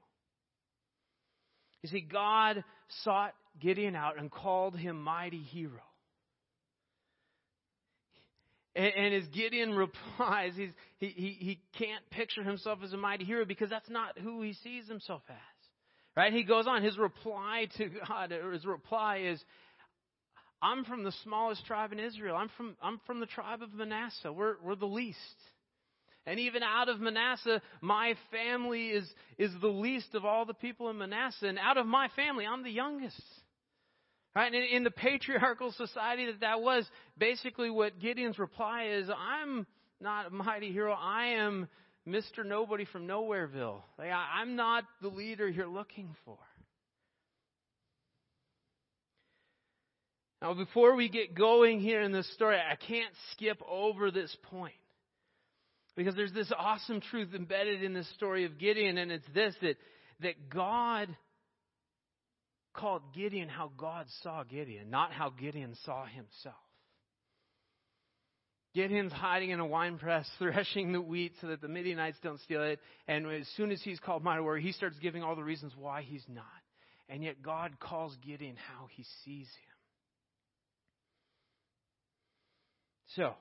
You 1.85 1.99
see, 1.99 2.01
God 2.01 2.63
sought 3.03 3.35
Gideon 3.61 3.95
out 3.95 4.17
and 4.17 4.31
called 4.31 4.75
him 4.75 5.03
mighty 5.03 5.43
hero. 5.43 5.83
And, 8.75 8.91
and 8.97 9.13
as 9.13 9.27
Gideon 9.27 9.73
replies, 9.75 10.53
he's, 10.55 10.71
he, 10.97 11.09
he, 11.09 11.37
he 11.39 11.59
can't 11.77 12.01
picture 12.09 12.41
himself 12.41 12.79
as 12.83 12.91
a 12.93 12.97
mighty 12.97 13.23
hero 13.23 13.45
because 13.45 13.69
that's 13.69 13.87
not 13.87 14.17
who 14.17 14.41
he 14.41 14.53
sees 14.53 14.87
himself 14.87 15.21
as. 15.29 15.35
Right? 16.17 16.33
He 16.33 16.41
goes 16.41 16.65
on. 16.65 16.81
His 16.81 16.97
reply 16.97 17.67
to 17.77 17.89
God, 18.07 18.31
or 18.31 18.53
his 18.53 18.65
reply 18.65 19.17
is, 19.27 19.39
I'm 20.63 20.85
from 20.85 21.03
the 21.03 21.13
smallest 21.23 21.67
tribe 21.67 21.91
in 21.91 21.99
Israel. 21.99 22.35
I'm 22.35 22.49
from, 22.57 22.75
I'm 22.81 22.99
from 23.05 23.19
the 23.19 23.27
tribe 23.27 23.61
of 23.61 23.71
Manasseh. 23.75 24.33
We're, 24.33 24.55
we're 24.63 24.75
the 24.75 24.87
least. 24.87 25.19
And 26.27 26.39
even 26.39 26.63
out 26.63 26.89
of 26.89 26.99
Manasseh, 26.99 27.61
my 27.81 28.15
family 28.31 28.87
is, 28.87 29.07
is 29.37 29.51
the 29.61 29.67
least 29.67 30.15
of 30.15 30.25
all 30.25 30.45
the 30.45 30.55
people 30.55 30.89
in 30.89 30.97
Manasseh. 30.97 31.47
And 31.47 31.59
out 31.59 31.77
of 31.77 31.85
my 31.85 32.07
family, 32.15 32.45
I'm 32.45 32.63
the 32.63 32.71
youngest. 32.71 33.21
Right? 34.35 34.51
And 34.51 34.63
in 34.63 34.83
the 34.83 34.91
patriarchal 34.91 35.71
society 35.77 36.25
that 36.25 36.41
that 36.41 36.61
was, 36.61 36.85
basically 37.17 37.69
what 37.69 37.99
Gideon's 37.99 38.39
reply 38.39 38.87
is, 38.93 39.09
I'm 39.09 39.67
not 40.01 40.27
a 40.27 40.29
mighty 40.31 40.71
hero. 40.71 40.93
I 40.93 41.27
am 41.37 41.67
Mr. 42.07 42.43
Nobody 42.43 42.85
from 42.85 43.07
Nowhereville. 43.07 43.81
Like, 43.97 44.11
I'm 44.11 44.55
not 44.55 44.83
the 45.01 45.07
leader 45.07 45.47
you're 45.47 45.67
looking 45.67 46.15
for. 46.25 46.37
Now, 50.41 50.53
before 50.53 50.95
we 50.95 51.07
get 51.07 51.33
going 51.33 51.79
here 51.79 52.01
in 52.01 52.11
this 52.11 52.31
story, 52.33 52.57
I 52.57 52.75
can't 52.75 53.13
skip 53.31 53.61
over 53.67 54.11
this 54.11 54.35
point. 54.43 54.75
Because 55.95 56.15
there's 56.15 56.33
this 56.33 56.51
awesome 56.57 56.99
truth 56.99 57.29
embedded 57.33 57.83
in 57.83 57.93
this 57.93 58.09
story 58.15 58.45
of 58.45 58.57
Gideon, 58.57 58.97
and 58.97 59.11
it's 59.11 59.27
this 59.33 59.55
that, 59.61 59.77
that 60.21 60.49
God 60.49 61.15
called 62.73 63.01
Gideon 63.13 63.47
how 63.47 63.71
God 63.77 64.05
saw 64.21 64.43
Gideon, 64.43 64.89
not 64.89 65.13
how 65.13 65.29
Gideon 65.29 65.75
saw 65.85 66.05
himself. 66.05 66.55
Gideon's 68.73 69.13
hiding 69.13 69.51
in 69.51 69.61
a 69.61 69.65
wine 69.65 69.97
press, 69.97 70.29
threshing 70.37 70.91
the 70.91 71.01
wheat 71.01 71.33
so 71.39 71.47
that 71.47 71.61
the 71.61 71.69
Midianites 71.69 72.17
don't 72.21 72.41
steal 72.41 72.61
it. 72.61 72.79
And 73.07 73.25
as 73.27 73.47
soon 73.55 73.71
as 73.71 73.81
he's 73.81 73.99
called 73.99 74.23
mighty 74.23 74.41
warrior, 74.41 74.61
he 74.61 74.73
starts 74.73 74.97
giving 74.99 75.23
all 75.23 75.35
the 75.35 75.43
reasons 75.43 75.71
why 75.77 76.01
he's 76.01 76.25
not. 76.27 76.43
And 77.07 77.23
yet 77.23 77.41
God 77.41 77.79
calls 77.79 78.15
Gideon 78.25 78.57
how 78.57 78.87
he 78.91 79.05
sees 79.23 79.47
him. 79.47 79.75
So, 83.15 83.35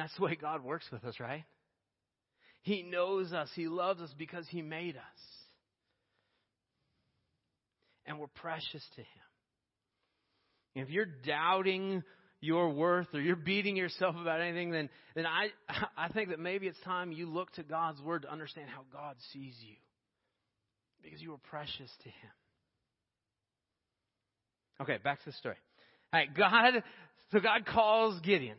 that's 0.00 0.14
the 0.16 0.24
way 0.24 0.36
God 0.40 0.64
works 0.64 0.86
with 0.90 1.04
us, 1.04 1.20
right? 1.20 1.44
He 2.62 2.82
knows 2.82 3.32
us. 3.32 3.50
He 3.54 3.68
loves 3.68 4.00
us 4.00 4.10
because 4.16 4.46
He 4.48 4.62
made 4.62 4.96
us. 4.96 5.02
And 8.06 8.18
we're 8.18 8.28
precious 8.28 8.84
to 8.96 9.00
Him. 9.00 9.06
If 10.74 10.90
you're 10.90 11.06
doubting 11.26 12.02
your 12.40 12.70
worth 12.70 13.08
or 13.12 13.20
you're 13.20 13.36
beating 13.36 13.76
yourself 13.76 14.16
about 14.20 14.40
anything, 14.40 14.70
then, 14.70 14.88
then 15.14 15.26
I, 15.26 15.48
I 15.96 16.08
think 16.08 16.30
that 16.30 16.40
maybe 16.40 16.66
it's 16.66 16.80
time 16.80 17.12
you 17.12 17.28
look 17.28 17.52
to 17.52 17.62
God's 17.62 18.00
Word 18.00 18.22
to 18.22 18.32
understand 18.32 18.68
how 18.70 18.82
God 18.92 19.16
sees 19.32 19.54
you. 19.60 19.76
Because 21.02 21.20
you 21.20 21.32
are 21.32 21.40
precious 21.50 21.90
to 22.02 22.08
Him. 22.08 22.30
Okay, 24.80 24.98
back 25.02 25.18
to 25.20 25.26
the 25.26 25.32
story. 25.32 25.56
All 26.12 26.20
right, 26.20 26.34
God, 26.34 26.82
so 27.30 27.40
God 27.40 27.66
calls 27.66 28.20
Gideon, 28.20 28.56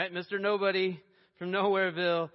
right, 0.00 0.12
Mr. 0.12 0.40
Nobody 0.40 1.00
from 1.38 1.50
Nowhereville, 1.50 2.30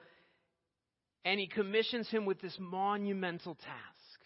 and 1.26 1.40
he 1.40 1.48
commissions 1.48 2.10
him 2.10 2.26
with 2.26 2.42
this 2.42 2.56
monumental 2.60 3.56
task. 3.56 4.20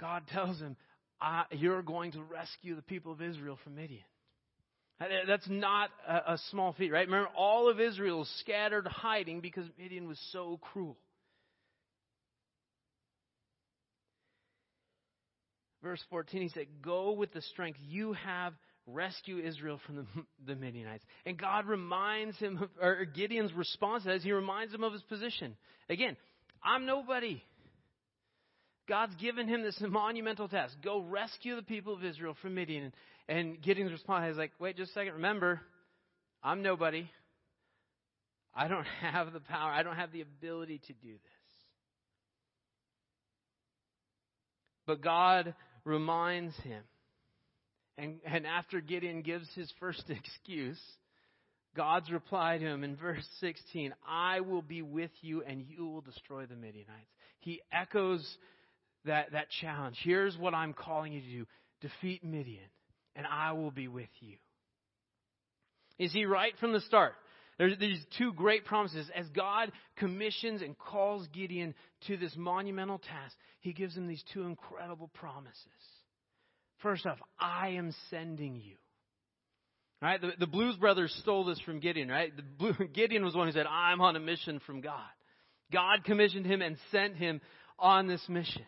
God 0.00 0.22
tells 0.32 0.58
him, 0.58 0.76
You're 1.52 1.82
going 1.82 2.12
to 2.12 2.22
rescue 2.22 2.74
the 2.74 2.82
people 2.82 3.12
of 3.12 3.22
Israel 3.22 3.58
from 3.62 3.76
Midian. 3.76 4.02
That's 5.26 5.48
not 5.48 5.90
a, 6.06 6.32
a 6.34 6.38
small 6.50 6.72
feat, 6.72 6.92
right? 6.92 7.06
Remember, 7.06 7.28
all 7.36 7.68
of 7.68 7.80
Israel 7.80 8.22
is 8.22 8.40
scattered 8.40 8.86
hiding 8.86 9.40
because 9.40 9.64
Midian 9.78 10.06
was 10.06 10.18
so 10.32 10.58
cruel. 10.72 10.96
Verse 15.82 16.02
14, 16.10 16.42
he 16.42 16.48
said, 16.48 16.66
Go 16.82 17.12
with 17.12 17.32
the 17.32 17.42
strength 17.42 17.78
you 17.88 18.12
have 18.12 18.54
rescue 18.86 19.38
Israel 19.38 19.80
from 19.86 19.96
the, 19.96 20.06
the 20.46 20.54
Midianites. 20.54 21.04
And 21.24 21.38
God 21.38 21.66
reminds 21.66 22.36
him, 22.38 22.62
of, 22.62 22.70
or 22.80 23.04
Gideon's 23.04 23.52
response 23.52 24.06
as 24.06 24.22
he 24.22 24.32
reminds 24.32 24.74
him 24.74 24.82
of 24.82 24.92
his 24.92 25.02
position. 25.02 25.56
Again, 25.88 26.16
I'm 26.62 26.86
nobody. 26.86 27.42
God's 28.88 29.14
given 29.16 29.48
him 29.48 29.62
this 29.62 29.80
monumental 29.80 30.48
task. 30.48 30.74
Go 30.82 31.00
rescue 31.00 31.56
the 31.56 31.62
people 31.62 31.94
of 31.94 32.04
Israel 32.04 32.36
from 32.42 32.54
Midian. 32.54 32.92
And 33.28 33.60
Gideon's 33.62 33.92
response 33.92 34.32
is 34.32 34.36
like, 34.36 34.52
wait 34.58 34.76
just 34.76 34.90
a 34.90 34.94
second. 34.94 35.14
Remember, 35.14 35.60
I'm 36.42 36.62
nobody. 36.62 37.08
I 38.54 38.68
don't 38.68 38.84
have 39.00 39.32
the 39.32 39.40
power. 39.40 39.70
I 39.70 39.82
don't 39.82 39.96
have 39.96 40.12
the 40.12 40.20
ability 40.20 40.80
to 40.86 40.92
do 40.92 41.12
this. 41.12 41.20
But 44.86 45.00
God 45.00 45.54
reminds 45.84 46.56
him 46.56 46.82
and, 47.98 48.20
and 48.24 48.46
after 48.46 48.80
Gideon 48.80 49.22
gives 49.22 49.48
his 49.54 49.72
first 49.78 50.04
excuse, 50.08 50.80
God's 51.76 52.10
reply 52.10 52.58
to 52.58 52.64
him 52.64 52.84
in 52.84 52.96
verse 52.96 53.26
16 53.40 53.94
I 54.06 54.40
will 54.40 54.62
be 54.62 54.82
with 54.82 55.10
you 55.20 55.42
and 55.42 55.62
you 55.62 55.86
will 55.86 56.00
destroy 56.00 56.46
the 56.46 56.56
Midianites. 56.56 57.10
He 57.40 57.60
echoes 57.72 58.36
that, 59.04 59.32
that 59.32 59.46
challenge. 59.60 59.98
Here's 60.02 60.36
what 60.36 60.54
I'm 60.54 60.74
calling 60.74 61.12
you 61.12 61.20
to 61.20 61.26
do 61.26 61.46
defeat 61.80 62.22
Midian, 62.22 62.62
and 63.16 63.26
I 63.26 63.52
will 63.52 63.72
be 63.72 63.88
with 63.88 64.08
you. 64.20 64.36
Is 65.98 66.12
he 66.12 66.24
right 66.24 66.52
from 66.60 66.72
the 66.72 66.80
start? 66.80 67.14
There's 67.58 67.78
these 67.78 68.04
two 68.18 68.32
great 68.32 68.64
promises. 68.64 69.10
As 69.14 69.28
God 69.28 69.72
commissions 69.96 70.62
and 70.62 70.78
calls 70.78 71.26
Gideon 71.28 71.74
to 72.06 72.16
this 72.16 72.34
monumental 72.36 72.98
task, 72.98 73.36
he 73.60 73.72
gives 73.72 73.96
him 73.96 74.06
these 74.06 74.24
two 74.32 74.42
incredible 74.42 75.08
promises. 75.14 75.56
First 76.82 77.06
off, 77.06 77.18
I 77.38 77.70
am 77.70 77.94
sending 78.10 78.56
you. 78.56 78.76
Right? 80.00 80.20
The, 80.20 80.32
the 80.38 80.46
Blues 80.48 80.76
Brothers 80.76 81.16
stole 81.22 81.44
this 81.44 81.60
from 81.60 81.78
Gideon, 81.78 82.08
right? 82.08 82.32
Blue, 82.58 82.74
Gideon 82.92 83.24
was 83.24 83.34
one 83.34 83.46
who 83.46 83.52
said, 83.52 83.66
I'm 83.66 84.00
on 84.00 84.16
a 84.16 84.20
mission 84.20 84.60
from 84.66 84.80
God. 84.80 84.98
God 85.72 86.04
commissioned 86.04 86.44
him 86.44 86.60
and 86.60 86.76
sent 86.90 87.16
him 87.16 87.40
on 87.78 88.08
this 88.08 88.22
mission. 88.28 88.64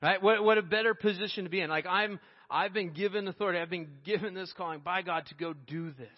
Right? 0.00 0.22
What, 0.22 0.42
what 0.42 0.56
a 0.56 0.62
better 0.62 0.94
position 0.94 1.44
to 1.44 1.50
be 1.50 1.60
in. 1.60 1.68
Like 1.68 1.84
I'm, 1.86 2.20
I've 2.48 2.72
been 2.72 2.92
given 2.92 3.26
authority. 3.28 3.58
I've 3.58 3.70
been 3.70 3.88
given 4.04 4.34
this 4.34 4.52
calling 4.56 4.80
by 4.80 5.02
God 5.02 5.26
to 5.26 5.34
go 5.34 5.52
do 5.52 5.90
this. 5.90 6.08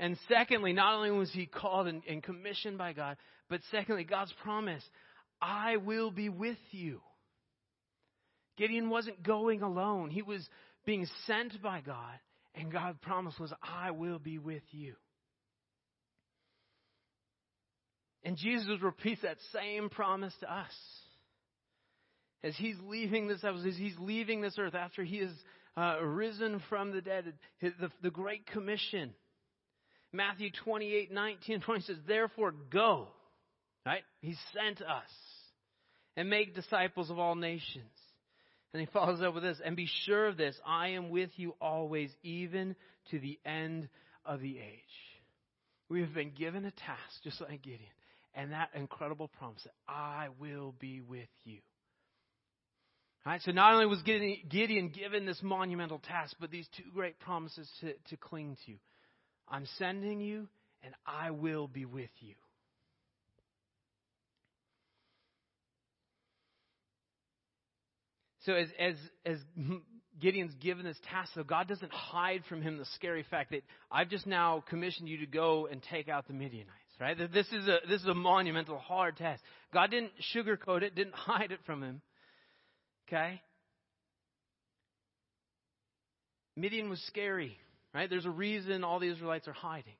And 0.00 0.18
secondly, 0.28 0.72
not 0.72 0.94
only 0.94 1.10
was 1.12 1.30
he 1.32 1.46
called 1.46 1.86
and, 1.86 2.02
and 2.08 2.22
commissioned 2.22 2.78
by 2.78 2.92
God, 2.94 3.16
but 3.48 3.60
secondly, 3.70 4.04
God's 4.04 4.32
promise, 4.42 4.82
I 5.40 5.76
will 5.76 6.10
be 6.10 6.28
with 6.28 6.58
you. 6.72 7.00
Gideon 8.56 8.90
wasn't 8.90 9.22
going 9.22 9.62
alone. 9.62 10.10
He 10.10 10.22
was 10.22 10.46
being 10.84 11.06
sent 11.26 11.60
by 11.62 11.80
God, 11.80 12.18
and 12.54 12.72
God's 12.72 12.98
promise 13.02 13.34
was, 13.38 13.52
I 13.62 13.90
will 13.90 14.18
be 14.18 14.38
with 14.38 14.62
you. 14.70 14.94
And 18.22 18.36
Jesus 18.36 18.80
repeats 18.80 19.22
that 19.22 19.36
same 19.52 19.90
promise 19.90 20.32
to 20.40 20.52
us. 20.52 20.72
As 22.42 22.54
he's 22.56 22.76
leaving 22.86 23.26
this 23.26 23.42
as 23.42 23.76
he's 23.76 23.96
leaving 23.98 24.40
this 24.40 24.56
earth 24.58 24.74
after 24.74 25.02
he 25.02 25.16
is 25.16 25.32
uh, 25.76 25.98
risen 26.02 26.62
from 26.68 26.92
the 26.92 27.00
dead, 27.00 27.32
the, 27.60 27.90
the 28.02 28.10
Great 28.10 28.46
Commission. 28.46 29.14
Matthew 30.12 30.50
28, 30.62 31.10
19, 31.10 31.60
20 31.60 31.80
says, 31.82 31.96
Therefore 32.06 32.52
go. 32.70 33.08
Right? 33.84 34.02
He 34.20 34.36
sent 34.54 34.80
us. 34.80 35.10
And 36.16 36.30
make 36.30 36.54
disciples 36.54 37.10
of 37.10 37.18
all 37.18 37.34
nations 37.34 37.90
and 38.74 38.80
he 38.80 38.86
follows 38.92 39.22
up 39.22 39.32
with 39.32 39.44
this, 39.44 39.60
and 39.64 39.76
be 39.76 39.88
sure 40.04 40.26
of 40.26 40.36
this, 40.36 40.56
I 40.66 40.88
am 40.88 41.08
with 41.08 41.30
you 41.36 41.54
always, 41.60 42.10
even 42.22 42.76
to 43.10 43.18
the 43.18 43.38
end 43.46 43.88
of 44.26 44.40
the 44.40 44.58
age. 44.58 44.82
We 45.88 46.00
have 46.00 46.12
been 46.12 46.32
given 46.32 46.64
a 46.64 46.70
task, 46.72 47.22
just 47.22 47.40
like 47.40 47.62
Gideon, 47.62 47.80
and 48.34 48.52
that 48.52 48.70
incredible 48.74 49.28
promise 49.38 49.62
that 49.64 49.74
I 49.88 50.28
will 50.40 50.74
be 50.78 51.00
with 51.00 51.28
you. 51.44 51.60
All 53.24 53.32
right, 53.32 53.40
so 53.42 53.52
not 53.52 53.72
only 53.72 53.86
was 53.86 54.02
Gideon 54.02 54.90
given 54.90 55.24
this 55.24 55.40
monumental 55.42 55.98
task, 55.98 56.36
but 56.40 56.50
these 56.50 56.68
two 56.76 56.82
great 56.92 57.18
promises 57.20 57.70
to, 57.80 57.94
to 58.10 58.16
cling 58.18 58.58
to. 58.66 58.74
I'm 59.48 59.66
sending 59.78 60.20
you, 60.20 60.48
and 60.82 60.94
I 61.06 61.30
will 61.30 61.66
be 61.66 61.86
with 61.86 62.10
you. 62.20 62.34
So 68.44 68.52
as 68.54 68.68
as 68.78 68.94
as 69.24 69.38
Gideon's 70.20 70.54
given 70.54 70.84
this 70.84 70.98
task, 71.10 71.32
so 71.34 71.42
God 71.42 71.66
doesn't 71.66 71.92
hide 71.92 72.44
from 72.48 72.62
him 72.62 72.78
the 72.78 72.84
scary 72.94 73.24
fact 73.28 73.50
that 73.50 73.62
I've 73.90 74.08
just 74.08 74.26
now 74.26 74.62
commissioned 74.68 75.08
you 75.08 75.18
to 75.18 75.26
go 75.26 75.66
and 75.66 75.82
take 75.82 76.08
out 76.08 76.28
the 76.28 76.34
Midianites, 76.34 76.70
right? 77.00 77.16
This 77.18 77.48
is 77.48 77.66
a, 77.66 77.78
this 77.88 78.00
is 78.00 78.06
a 78.06 78.14
monumental, 78.14 78.78
hard 78.78 79.16
task. 79.16 79.42
God 79.72 79.90
didn't 79.90 80.12
sugarcoat 80.34 80.82
it, 80.82 80.94
didn't 80.94 81.14
hide 81.14 81.50
it 81.50 81.58
from 81.66 81.82
him. 81.82 82.00
Okay? 83.08 83.42
Midian 86.56 86.88
was 86.88 87.02
scary, 87.08 87.58
right? 87.92 88.08
There's 88.08 88.24
a 88.26 88.30
reason 88.30 88.84
all 88.84 89.00
the 89.00 89.10
Israelites 89.10 89.48
are 89.48 89.52
hiding. 89.52 89.96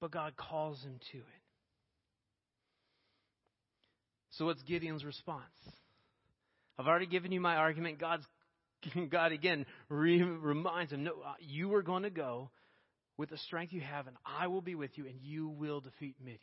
But 0.00 0.10
God 0.10 0.36
calls 0.36 0.82
him 0.82 1.00
to 1.12 1.18
it. 1.18 1.24
So 4.32 4.44
what's 4.44 4.62
Gideon's 4.64 5.04
response? 5.04 5.42
I've 6.78 6.86
already 6.86 7.06
given 7.06 7.32
you 7.32 7.40
my 7.40 7.56
argument. 7.56 7.98
God's 7.98 8.24
God 9.10 9.32
again 9.32 9.66
re- 9.88 10.22
reminds 10.22 10.92
him, 10.92 11.04
no, 11.04 11.12
uh, 11.24 11.34
you 11.40 11.74
are 11.74 11.82
going 11.82 12.02
to 12.02 12.10
go 12.10 12.50
with 13.16 13.30
the 13.30 13.38
strength 13.38 13.72
you 13.72 13.80
have, 13.80 14.06
and 14.06 14.16
I 14.24 14.46
will 14.48 14.60
be 14.60 14.74
with 14.74 14.90
you, 14.96 15.06
and 15.06 15.18
you 15.22 15.48
will 15.48 15.80
defeat 15.80 16.16
Midian. 16.20 16.40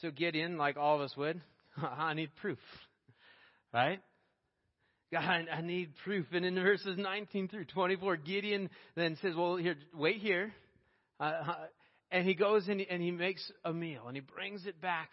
So 0.00 0.10
Gideon, 0.10 0.58
like 0.58 0.76
all 0.76 0.96
of 0.96 1.00
us 1.00 1.16
would, 1.16 1.40
I 1.76 2.14
need 2.14 2.34
proof, 2.36 2.58
right? 3.72 4.00
God, 5.10 5.46
I 5.50 5.62
need 5.62 5.94
proof. 6.04 6.26
And 6.32 6.44
in 6.44 6.54
verses 6.54 6.98
19 6.98 7.48
through 7.48 7.64
24, 7.64 8.18
Gideon 8.18 8.68
then 8.94 9.16
says, 9.22 9.34
well, 9.34 9.56
here, 9.56 9.76
wait 9.94 10.18
here. 10.18 10.52
Uh, 11.18 11.24
uh 11.24 11.54
and 12.10 12.26
he 12.26 12.34
goes 12.34 12.68
and 12.68 12.80
he, 12.80 12.88
and 12.88 13.02
he 13.02 13.10
makes 13.10 13.52
a 13.64 13.72
meal 13.72 14.04
and 14.06 14.16
he 14.16 14.22
brings 14.22 14.66
it 14.66 14.80
back 14.80 15.10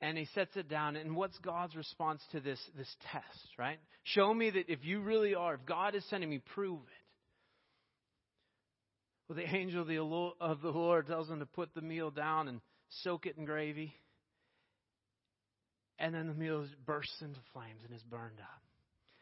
and 0.00 0.16
he 0.16 0.26
sets 0.34 0.56
it 0.56 0.68
down. 0.68 0.96
And 0.96 1.16
what's 1.16 1.38
God's 1.38 1.74
response 1.74 2.22
to 2.32 2.40
this, 2.40 2.60
this 2.76 2.94
test, 3.12 3.48
right? 3.58 3.78
Show 4.04 4.32
me 4.32 4.50
that 4.50 4.68
if 4.68 4.84
you 4.84 5.00
really 5.00 5.34
are, 5.34 5.54
if 5.54 5.66
God 5.66 5.94
is 5.94 6.04
sending 6.08 6.30
me, 6.30 6.40
prove 6.54 6.80
it. 6.80 7.04
Well, 9.28 9.36
the 9.36 9.54
angel 9.54 9.82
of 10.40 10.62
the 10.62 10.70
Lord 10.70 11.06
tells 11.06 11.28
him 11.28 11.40
to 11.40 11.46
put 11.46 11.74
the 11.74 11.82
meal 11.82 12.10
down 12.10 12.48
and 12.48 12.60
soak 13.02 13.26
it 13.26 13.36
in 13.36 13.44
gravy. 13.44 13.92
And 15.98 16.14
then 16.14 16.28
the 16.28 16.34
meal 16.34 16.64
bursts 16.86 17.20
into 17.20 17.40
flames 17.52 17.80
and 17.84 17.94
is 17.94 18.02
burned 18.04 18.40
up. 18.40 18.62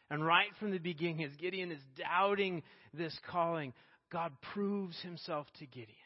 And 0.09 0.25
right 0.25 0.47
from 0.59 0.71
the 0.71 0.77
beginning, 0.77 1.23
as 1.25 1.35
Gideon 1.35 1.71
is 1.71 1.81
doubting 1.97 2.63
this 2.93 3.17
calling, 3.29 3.73
God 4.09 4.31
proves 4.53 4.97
himself 5.01 5.47
to 5.59 5.65
Gideon 5.65 5.97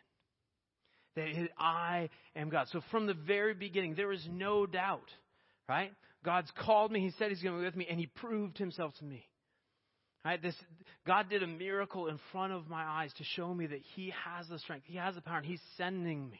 that 1.15 1.49
I 1.57 2.09
am 2.35 2.49
God. 2.49 2.67
So 2.71 2.81
from 2.91 3.05
the 3.05 3.13
very 3.13 3.53
beginning, 3.53 3.95
there 3.95 4.11
is 4.11 4.25
no 4.31 4.65
doubt, 4.65 5.09
right? 5.67 5.91
God's 6.23 6.51
called 6.57 6.91
me. 6.91 6.99
He 6.99 7.11
said 7.17 7.29
He's 7.29 7.41
going 7.41 7.55
to 7.55 7.59
be 7.59 7.65
with 7.65 7.75
me, 7.75 7.87
and 7.89 7.99
He 7.99 8.07
proved 8.07 8.57
Himself 8.57 8.93
to 8.99 9.05
me. 9.05 9.25
Right? 10.23 10.41
This 10.41 10.55
God 11.07 11.29
did 11.29 11.41
a 11.41 11.47
miracle 11.47 12.07
in 12.07 12.19
front 12.31 12.53
of 12.53 12.69
my 12.69 12.83
eyes 12.83 13.11
to 13.17 13.23
show 13.23 13.53
me 13.53 13.65
that 13.67 13.81
He 13.95 14.13
has 14.23 14.47
the 14.47 14.59
strength, 14.59 14.85
He 14.87 14.97
has 14.97 15.15
the 15.15 15.21
power, 15.21 15.37
and 15.37 15.45
He's 15.45 15.61
sending 15.77 16.29
me. 16.29 16.39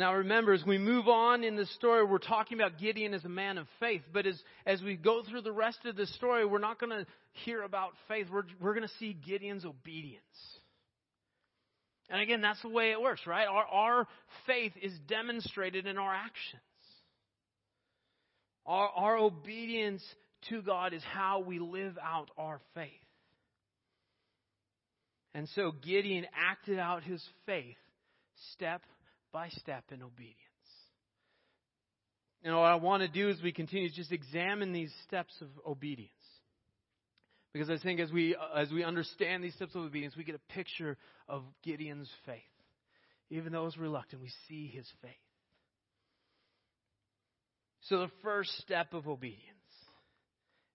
Now 0.00 0.14
remember, 0.14 0.54
as 0.54 0.64
we 0.64 0.78
move 0.78 1.08
on 1.08 1.44
in 1.44 1.56
the 1.56 1.66
story, 1.66 2.06
we're 2.06 2.16
talking 2.16 2.58
about 2.58 2.78
Gideon 2.78 3.12
as 3.12 3.22
a 3.26 3.28
man 3.28 3.58
of 3.58 3.66
faith. 3.80 4.00
But 4.10 4.24
as, 4.24 4.42
as 4.64 4.80
we 4.80 4.96
go 4.96 5.22
through 5.22 5.42
the 5.42 5.52
rest 5.52 5.80
of 5.84 5.94
the 5.94 6.06
story, 6.06 6.46
we're 6.46 6.58
not 6.58 6.80
going 6.80 6.88
to 6.88 7.06
hear 7.44 7.62
about 7.64 7.90
faith. 8.08 8.26
We're, 8.32 8.44
we're 8.62 8.72
going 8.72 8.88
to 8.88 8.94
see 8.98 9.12
Gideon's 9.12 9.66
obedience. 9.66 10.22
And 12.08 12.22
again, 12.22 12.40
that's 12.40 12.62
the 12.62 12.70
way 12.70 12.92
it 12.92 13.00
works, 13.02 13.26
right? 13.26 13.46
Our, 13.46 13.66
our 13.66 14.08
faith 14.46 14.72
is 14.80 14.98
demonstrated 15.06 15.86
in 15.86 15.98
our 15.98 16.14
actions. 16.14 16.62
Our, 18.64 18.88
our 18.88 19.18
obedience 19.18 20.02
to 20.48 20.62
God 20.62 20.94
is 20.94 21.02
how 21.12 21.40
we 21.40 21.58
live 21.58 21.98
out 22.02 22.30
our 22.38 22.58
faith. 22.74 22.88
And 25.34 25.46
so 25.54 25.72
Gideon 25.72 26.24
acted 26.34 26.78
out 26.78 27.02
his 27.02 27.22
faith 27.44 27.76
step 28.54 28.80
by 29.32 29.48
step 29.50 29.84
in 29.90 30.02
obedience. 30.02 30.36
And 32.42 32.54
what 32.54 32.64
I 32.64 32.76
want 32.76 33.02
to 33.02 33.08
do 33.08 33.28
as 33.28 33.40
we 33.42 33.52
continue 33.52 33.86
is 33.86 33.94
just 33.94 34.12
examine 34.12 34.72
these 34.72 34.92
steps 35.06 35.34
of 35.40 35.48
obedience. 35.66 36.10
Because 37.52 37.68
I 37.68 37.78
think 37.78 38.00
as 38.00 38.10
we, 38.12 38.34
uh, 38.34 38.58
as 38.58 38.70
we 38.70 38.84
understand 38.84 39.42
these 39.42 39.54
steps 39.54 39.74
of 39.74 39.82
obedience, 39.82 40.16
we 40.16 40.24
get 40.24 40.36
a 40.36 40.52
picture 40.52 40.96
of 41.28 41.42
Gideon's 41.62 42.10
faith. 42.24 42.38
Even 43.28 43.52
though 43.52 43.62
it 43.62 43.66
was 43.66 43.78
reluctant, 43.78 44.22
we 44.22 44.30
see 44.48 44.68
his 44.68 44.86
faith. 45.02 45.10
So 47.82 47.98
the 47.98 48.10
first 48.22 48.50
step 48.58 48.94
of 48.94 49.08
obedience. 49.08 49.44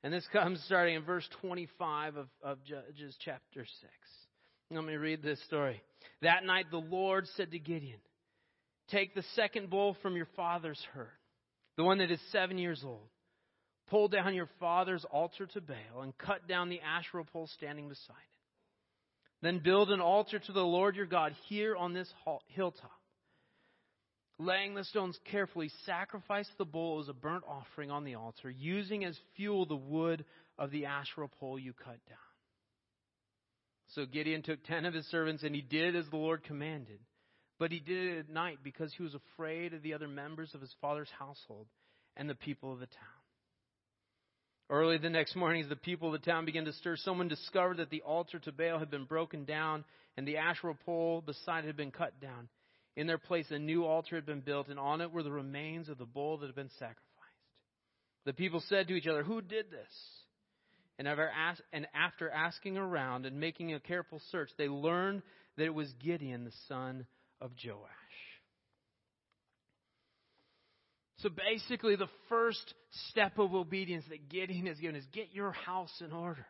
And 0.04 0.14
this 0.14 0.28
comes 0.32 0.62
starting 0.66 0.96
in 0.96 1.04
verse 1.04 1.28
25 1.42 2.18
of, 2.18 2.28
of 2.44 2.64
Judges 2.64 3.16
chapter 3.24 3.66
6. 3.66 3.92
Let 4.72 4.84
me 4.84 4.96
read 4.96 5.24
this 5.24 5.42
story. 5.46 5.82
That 6.22 6.44
night 6.44 6.66
the 6.72 6.78
Lord 6.78 7.28
said 7.36 7.52
to 7.52 7.60
Gideon, 7.60 8.00
Take 8.90 9.16
the 9.16 9.24
second 9.36 9.70
bull 9.70 9.96
from 10.02 10.16
your 10.16 10.28
father's 10.36 10.82
herd, 10.94 11.08
the 11.78 11.84
one 11.84 11.98
that 11.98 12.12
is 12.12 12.20
seven 12.32 12.58
years 12.58 12.84
old. 12.86 13.10
Pull 13.88 14.08
down 14.08 14.34
your 14.34 14.50
father's 14.60 15.06
altar 15.12 15.46
to 15.48 15.62
Baal 15.62 16.02
and 16.02 16.18
cut 16.18 16.48
down 16.48 16.70
the 16.70 16.82
Asherah 16.82 17.24
pole 17.24 17.48
standing 17.54 17.88
beside 17.88 18.16
it. 18.16 19.42
Then 19.42 19.60
build 19.60 19.92
an 19.92 20.02
altar 20.02 20.40
to 20.40 20.52
the 20.52 20.62
Lord 20.62 20.96
your 20.96 21.06
God 21.06 21.36
here 21.48 21.76
on 21.76 21.94
this 21.94 22.12
hilltop. 22.48 22.92
Laying 24.38 24.76
the 24.76 24.84
stones 24.84 25.18
carefully, 25.32 25.70
sacrifice 25.86 26.50
the 26.58 26.66
bull 26.66 27.00
as 27.00 27.08
a 27.08 27.14
burnt 27.14 27.44
offering 27.48 27.90
on 27.90 28.04
the 28.04 28.16
altar, 28.16 28.50
using 28.50 29.06
as 29.06 29.18
fuel 29.36 29.66
the 29.66 29.76
wood 29.76 30.26
of 30.58 30.72
the 30.72 30.86
Asherah 30.88 31.30
pole 31.40 31.58
you 31.58 31.74
cut 31.74 32.00
down. 32.10 32.18
So 33.90 34.06
Gideon 34.06 34.42
took 34.42 34.64
ten 34.66 34.86
of 34.86 34.94
his 34.94 35.06
servants, 35.06 35.44
and 35.44 35.56
he 35.56 35.62
did 35.62 35.96
as 35.96 36.06
the 36.10 36.18
Lord 36.18 36.44
commanded. 36.44 37.00
But 37.58 37.72
he 37.72 37.80
did 37.80 38.16
it 38.16 38.20
at 38.20 38.30
night 38.30 38.60
because 38.64 38.94
he 38.94 39.04
was 39.04 39.16
afraid 39.16 39.74
of 39.74 39.82
the 39.82 39.94
other 39.94 40.08
members 40.08 40.54
of 40.54 40.62
his 40.62 40.74
father's 40.82 41.12
household 41.18 41.68
and 42.18 42.30
the 42.30 42.36
people 42.36 42.74
of 42.74 42.80
the 42.80 42.88
town. 42.88 43.26
Early 44.70 44.98
the 44.98 45.10
next 45.10 45.36
morning, 45.36 45.62
as 45.62 45.70
the 45.70 45.76
people 45.76 46.14
of 46.14 46.20
the 46.20 46.26
town 46.26 46.46
began 46.46 46.66
to 46.66 46.74
stir, 46.74 46.96
someone 46.98 47.28
discovered 47.28 47.78
that 47.78 47.92
the 47.92 48.02
altar 48.02 48.40
to 48.40 48.52
Baal 48.52 48.80
had 48.80 48.90
been 48.90 49.06
broken 49.06 49.46
down 49.46 49.86
and 50.18 50.28
the 50.28 50.38
Asherah 50.38 50.76
pole 50.86 51.22
beside 51.22 51.64
it 51.64 51.68
had 51.68 51.78
been 51.78 51.92
cut 51.92 52.20
down. 52.20 52.50
In 52.96 53.08
their 53.08 53.18
place, 53.18 53.46
a 53.52 53.60
new 53.60 53.86
altar 53.86 54.16
had 54.16 54.26
been 54.26 54.40
built, 54.40 54.70
and 54.70 54.80
on 54.80 55.02
it 55.02 55.12
were 55.12 55.24
the 55.24 55.32
remains 55.32 55.90
of 55.90 55.98
the 55.98 56.06
bull 56.06 56.38
that 56.38 56.46
had 56.46 56.56
been 56.56 56.70
sacrificed. 56.80 57.02
The 58.26 58.34
people 58.34 58.64
said 58.70 58.88
to 58.88 58.96
each 58.96 59.08
other, 59.08 59.24
Who 59.24 59.42
did 59.42 59.70
this? 59.70 59.94
And 60.98 61.08
after 61.94 62.30
asking 62.30 62.78
around 62.78 63.26
and 63.26 63.40
making 63.40 63.74
a 63.74 63.82
careful 63.82 64.22
search, 64.32 64.50
they 64.58 64.70
learned 64.70 65.24
that 65.58 65.66
it 65.66 65.74
was 65.74 65.92
Gideon, 66.02 66.46
the 66.46 66.54
son 66.70 67.06
of 67.42 67.52
Joash. 67.64 67.90
So 71.18 71.30
basically, 71.30 71.96
the 71.96 72.10
first 72.30 72.74
step 73.10 73.40
of 73.40 73.54
obedience 73.54 74.06
that 74.10 74.30
Gideon 74.30 74.68
is 74.68 74.80
given 74.80 74.96
is 74.96 75.06
get 75.14 75.30
your 75.34 75.52
house 75.52 76.02
in 76.06 76.12
order. 76.12 76.46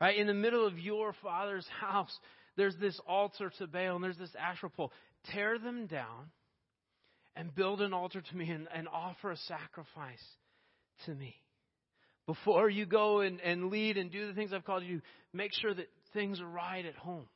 Right? 0.00 0.18
In 0.18 0.26
the 0.26 0.34
middle 0.34 0.66
of 0.66 0.78
your 0.78 1.14
father's 1.22 1.66
house, 1.80 2.16
there's 2.56 2.76
this 2.80 2.98
altar 3.06 3.50
to 3.58 3.66
Baal 3.66 3.96
and 3.96 4.04
there's 4.04 4.18
this 4.18 4.34
Asherah 4.38 4.70
pole. 4.70 4.92
Tear 5.32 5.58
them 5.58 5.86
down 5.86 6.30
and 7.36 7.54
build 7.54 7.80
an 7.80 7.92
altar 7.92 8.20
to 8.20 8.36
me 8.36 8.50
and, 8.50 8.68
and 8.74 8.88
offer 8.88 9.30
a 9.30 9.36
sacrifice 9.36 10.24
to 11.06 11.14
me. 11.14 11.34
Before 12.26 12.70
you 12.70 12.86
go 12.86 13.20
and, 13.20 13.40
and 13.40 13.70
lead 13.70 13.96
and 13.96 14.10
do 14.10 14.26
the 14.26 14.34
things 14.34 14.52
I've 14.52 14.64
called 14.64 14.84
you 14.84 14.98
to, 14.98 15.04
make 15.32 15.52
sure 15.54 15.74
that 15.74 15.88
things 16.12 16.40
are 16.40 16.46
right 16.46 16.84
at 16.84 16.96
home. 16.96 17.26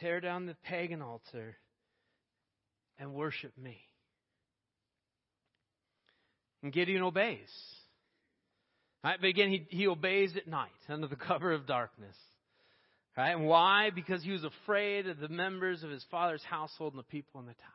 Tear 0.00 0.20
down 0.20 0.46
the 0.46 0.54
pagan 0.64 1.02
altar 1.02 1.56
and 2.98 3.14
worship 3.14 3.56
me. 3.58 3.78
And 6.62 6.72
Gideon 6.72 7.02
obeys. 7.02 7.50
Right? 9.02 9.18
But 9.20 9.28
again, 9.28 9.50
he, 9.50 9.66
he 9.68 9.86
obeys 9.86 10.36
at 10.36 10.46
night 10.46 10.70
under 10.88 11.06
the 11.06 11.16
cover 11.28 11.52
of 11.52 11.66
darkness. 11.66 12.16
Right? 13.16 13.30
And 13.30 13.46
why? 13.46 13.90
Because 13.94 14.22
he 14.22 14.30
was 14.30 14.44
afraid 14.44 15.06
of 15.06 15.18
the 15.18 15.28
members 15.28 15.82
of 15.82 15.90
his 15.90 16.04
father's 16.10 16.42
household 16.44 16.94
and 16.94 17.00
the 17.00 17.04
people 17.04 17.40
in 17.40 17.46
the 17.46 17.54
town. 17.54 17.70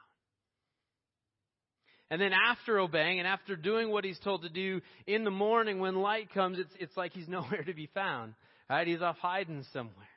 And 2.11 2.21
then 2.21 2.33
after 2.33 2.79
obeying 2.79 3.19
and 3.19 3.27
after 3.27 3.55
doing 3.55 3.89
what 3.89 4.05
he's 4.05 4.19
told 4.19 4.43
to 4.43 4.49
do 4.49 4.81
in 5.07 5.23
the 5.23 5.31
morning 5.31 5.79
when 5.79 5.95
light 5.95 6.31
comes, 6.31 6.59
it's, 6.59 6.73
it's 6.79 6.95
like 6.95 7.13
he's 7.13 7.27
nowhere 7.29 7.63
to 7.63 7.73
be 7.73 7.89
found. 7.93 8.33
Right? 8.69 8.87
He's 8.87 9.01
off 9.01 9.17
hiding 9.17 9.65
somewhere. 9.73 10.07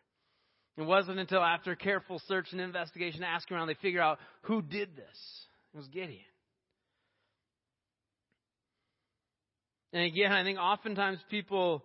It 0.78 0.86
wasn't 0.86 1.18
until 1.18 1.42
after 1.42 1.74
careful 1.74 2.22
search 2.28 2.46
and 2.52 2.60
investigation, 2.60 3.24
asking 3.24 3.56
around, 3.56 3.66
they 3.66 3.74
figure 3.74 4.00
out 4.00 4.20
who 4.42 4.62
did 4.62 4.94
this. 4.94 5.46
It 5.74 5.76
was 5.76 5.88
Gideon. 5.88 6.20
And 9.92 10.04
again, 10.04 10.30
I 10.30 10.44
think 10.44 10.56
oftentimes 10.58 11.18
people 11.30 11.82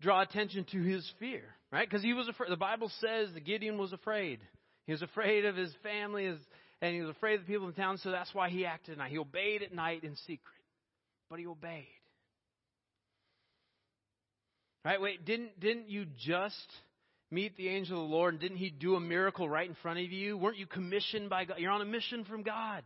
draw 0.00 0.22
attention 0.22 0.64
to 0.72 0.82
his 0.82 1.06
fear, 1.20 1.42
right? 1.70 1.86
Because 1.88 2.02
he 2.02 2.14
was 2.14 2.26
afraid. 2.26 2.50
The 2.50 2.56
Bible 2.56 2.90
says 3.00 3.28
that 3.34 3.44
Gideon 3.44 3.76
was 3.76 3.92
afraid. 3.92 4.40
He 4.86 4.92
was 4.92 5.02
afraid 5.02 5.44
of 5.44 5.54
his 5.54 5.74
family, 5.82 6.24
his, 6.24 6.38
and 6.80 6.94
he 6.94 7.02
was 7.02 7.10
afraid 7.10 7.34
of 7.34 7.40
the 7.40 7.52
people 7.52 7.66
in 7.66 7.74
the 7.74 7.80
town, 7.80 7.98
so 7.98 8.10
that's 8.10 8.32
why 8.32 8.48
he 8.48 8.64
acted 8.64 8.92
at 8.92 8.98
night. 8.98 9.10
He 9.10 9.18
obeyed 9.18 9.62
at 9.62 9.74
night 9.74 10.04
in 10.04 10.16
secret. 10.16 10.40
But 11.28 11.38
he 11.38 11.46
obeyed. 11.46 11.84
Right? 14.86 15.00
Wait, 15.00 15.26
didn't 15.26 15.60
didn't 15.60 15.90
you 15.90 16.06
just 16.18 16.72
meet 17.30 17.56
the 17.56 17.68
angel 17.68 18.02
of 18.02 18.08
the 18.08 18.14
Lord 18.14 18.34
and 18.34 18.40
didn't 18.40 18.58
he 18.58 18.70
do 18.70 18.94
a 18.94 19.00
miracle 19.00 19.48
right 19.48 19.68
in 19.68 19.76
front 19.82 19.98
of 19.98 20.12
you? 20.12 20.36
Weren't 20.36 20.58
you 20.58 20.66
commissioned 20.66 21.28
by 21.28 21.44
God? 21.44 21.58
You're 21.58 21.72
on 21.72 21.80
a 21.80 21.86
mission 21.86 22.24
from 22.24 22.42
God. 22.42 22.82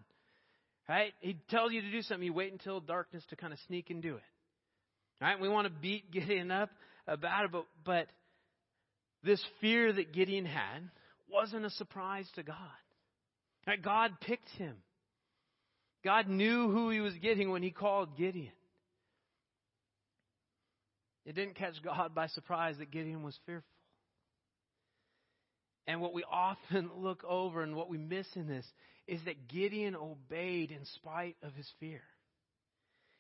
Right? 0.89 1.13
He 1.21 1.37
tells 1.51 1.73
you 1.73 1.83
to 1.83 1.91
do 1.91 2.03
something, 2.03 2.25
you 2.25 2.33
wait 2.33 2.53
until 2.53 2.81
darkness 2.81 3.23
to 3.31 3.37
kind 3.37 3.53
of 3.53 3.59
sneak 3.69 3.91
and 3.91 4.03
do 4.03 4.17
it. 4.17 4.23
Right? 5.21 5.39
We 5.39 5.49
want 5.49 5.67
to 5.67 5.73
beat 5.81 6.11
Gideon 6.13 6.51
up 6.51 6.71
about 7.07 7.45
it, 7.45 7.53
but, 7.53 7.67
but 7.85 8.07
this 9.23 9.45
fear 9.61 9.93
that 9.93 10.13
Gideon 10.13 10.47
had 10.47 10.91
wasn't 11.29 11.65
a 11.65 11.71
surprise 11.71 12.27
to 12.35 12.43
God. 12.43 12.57
Right? 13.67 13.81
God 13.81 14.13
picked 14.21 14.49
him. 14.51 14.77
God 16.05 16.29
knew 16.29 16.71
who 16.71 16.91
he 16.91 17.01
was 17.01 17.15
getting 17.15 17.51
when 17.51 17.63
he 17.63 17.71
called 17.71 18.17
Gideon. 18.17 18.53
It 21.27 21.35
didn't 21.35 21.55
catch 21.55 21.75
God 21.85 22.15
by 22.15 22.27
surprise 22.29 22.77
that 22.79 22.91
Gideon 22.91 23.23
was 23.23 23.39
fearful. 23.45 23.69
And 25.91 26.01
what 26.01 26.15
we 26.15 26.23
often 26.31 26.89
look 26.99 27.25
over 27.29 27.63
and 27.63 27.75
what 27.75 27.91
we 27.91 27.99
miss 27.99 28.27
in 28.37 28.47
this 28.47 28.65
is 29.09 29.21
that 29.25 29.49
Gideon 29.49 29.97
obeyed 29.97 30.71
in 30.71 30.85
spite 30.95 31.37
of 31.43 31.53
his 31.55 31.69
fear. 31.81 32.01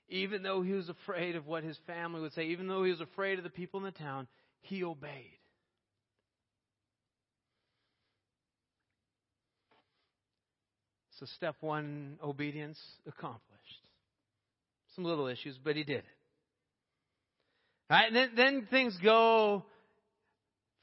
Even 0.08 0.44
though 0.44 0.62
he 0.62 0.72
was 0.72 0.88
afraid 0.88 1.34
of 1.34 1.48
what 1.48 1.64
his 1.64 1.76
family 1.84 2.20
would 2.20 2.32
say, 2.32 2.46
even 2.46 2.68
though 2.68 2.84
he 2.84 2.92
was 2.92 3.00
afraid 3.00 3.38
of 3.38 3.44
the 3.44 3.50
people 3.50 3.80
in 3.80 3.84
the 3.84 3.90
town, 3.90 4.28
he 4.60 4.84
obeyed. 4.84 5.38
So, 11.18 11.26
step 11.36 11.56
one 11.60 12.18
obedience 12.22 12.78
accomplished. 13.06 13.40
Some 14.94 15.04
little 15.04 15.26
issues, 15.26 15.58
but 15.62 15.74
he 15.74 15.82
did 15.82 15.98
it. 15.98 16.04
Right? 17.90 18.06
And 18.06 18.16
then, 18.16 18.30
then 18.36 18.68
things 18.70 18.96
go 19.02 19.64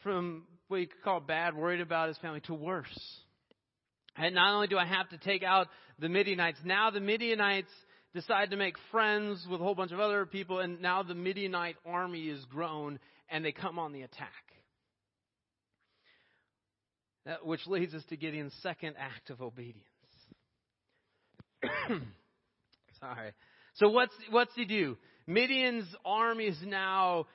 from 0.04 0.44
what 0.68 0.78
you 0.78 0.88
could 0.88 1.02
call 1.04 1.20
bad, 1.20 1.56
worried 1.56 1.82
about 1.82 2.10
his 2.10 2.18
family, 2.18 2.42
to 2.42 2.54
worse. 2.54 3.20
And 4.16 4.36
not 4.36 4.54
only 4.54 4.68
do 4.68 4.78
I 4.78 4.86
have 4.86 5.10
to 5.10 5.18
take 5.18 5.44
out 5.44 5.68
the 6.00 6.10
Midianites, 6.10 6.60
now 6.64 6.90
the 6.90 7.00
Midianites 7.00 7.72
decide 8.14 8.52
to 8.52 8.58
make 8.58 8.76
friends 8.92 9.46
with 9.50 9.62
a 9.62 9.64
whole 9.64 9.76
bunch 9.76 9.92
of 9.92 10.00
other 10.00 10.26
people, 10.26 10.60
and 10.60 10.82
now 10.82 11.04
the 11.04 11.14
Midianite 11.14 11.76
army 11.86 12.28
is 12.28 12.44
grown 12.46 13.00
and 13.30 13.44
they 13.44 13.52
come 13.52 13.78
on 13.78 13.92
the 13.92 14.02
attack. 14.02 14.30
That, 17.26 17.46
which 17.46 17.68
leads 17.68 17.94
us 17.94 18.04
to 18.10 18.18
Gideon's 18.18 18.54
second 18.64 18.96
act 18.98 19.30
of 19.30 19.42
obedience. 19.42 19.84
Sorry. 23.00 23.34
So 23.76 23.90
what's 23.90 24.14
what's 24.32 24.56
he 24.56 24.66
do? 24.66 24.98
Midian's 25.28 25.88
army 26.06 26.46
is 26.46 26.58
now 26.66 27.26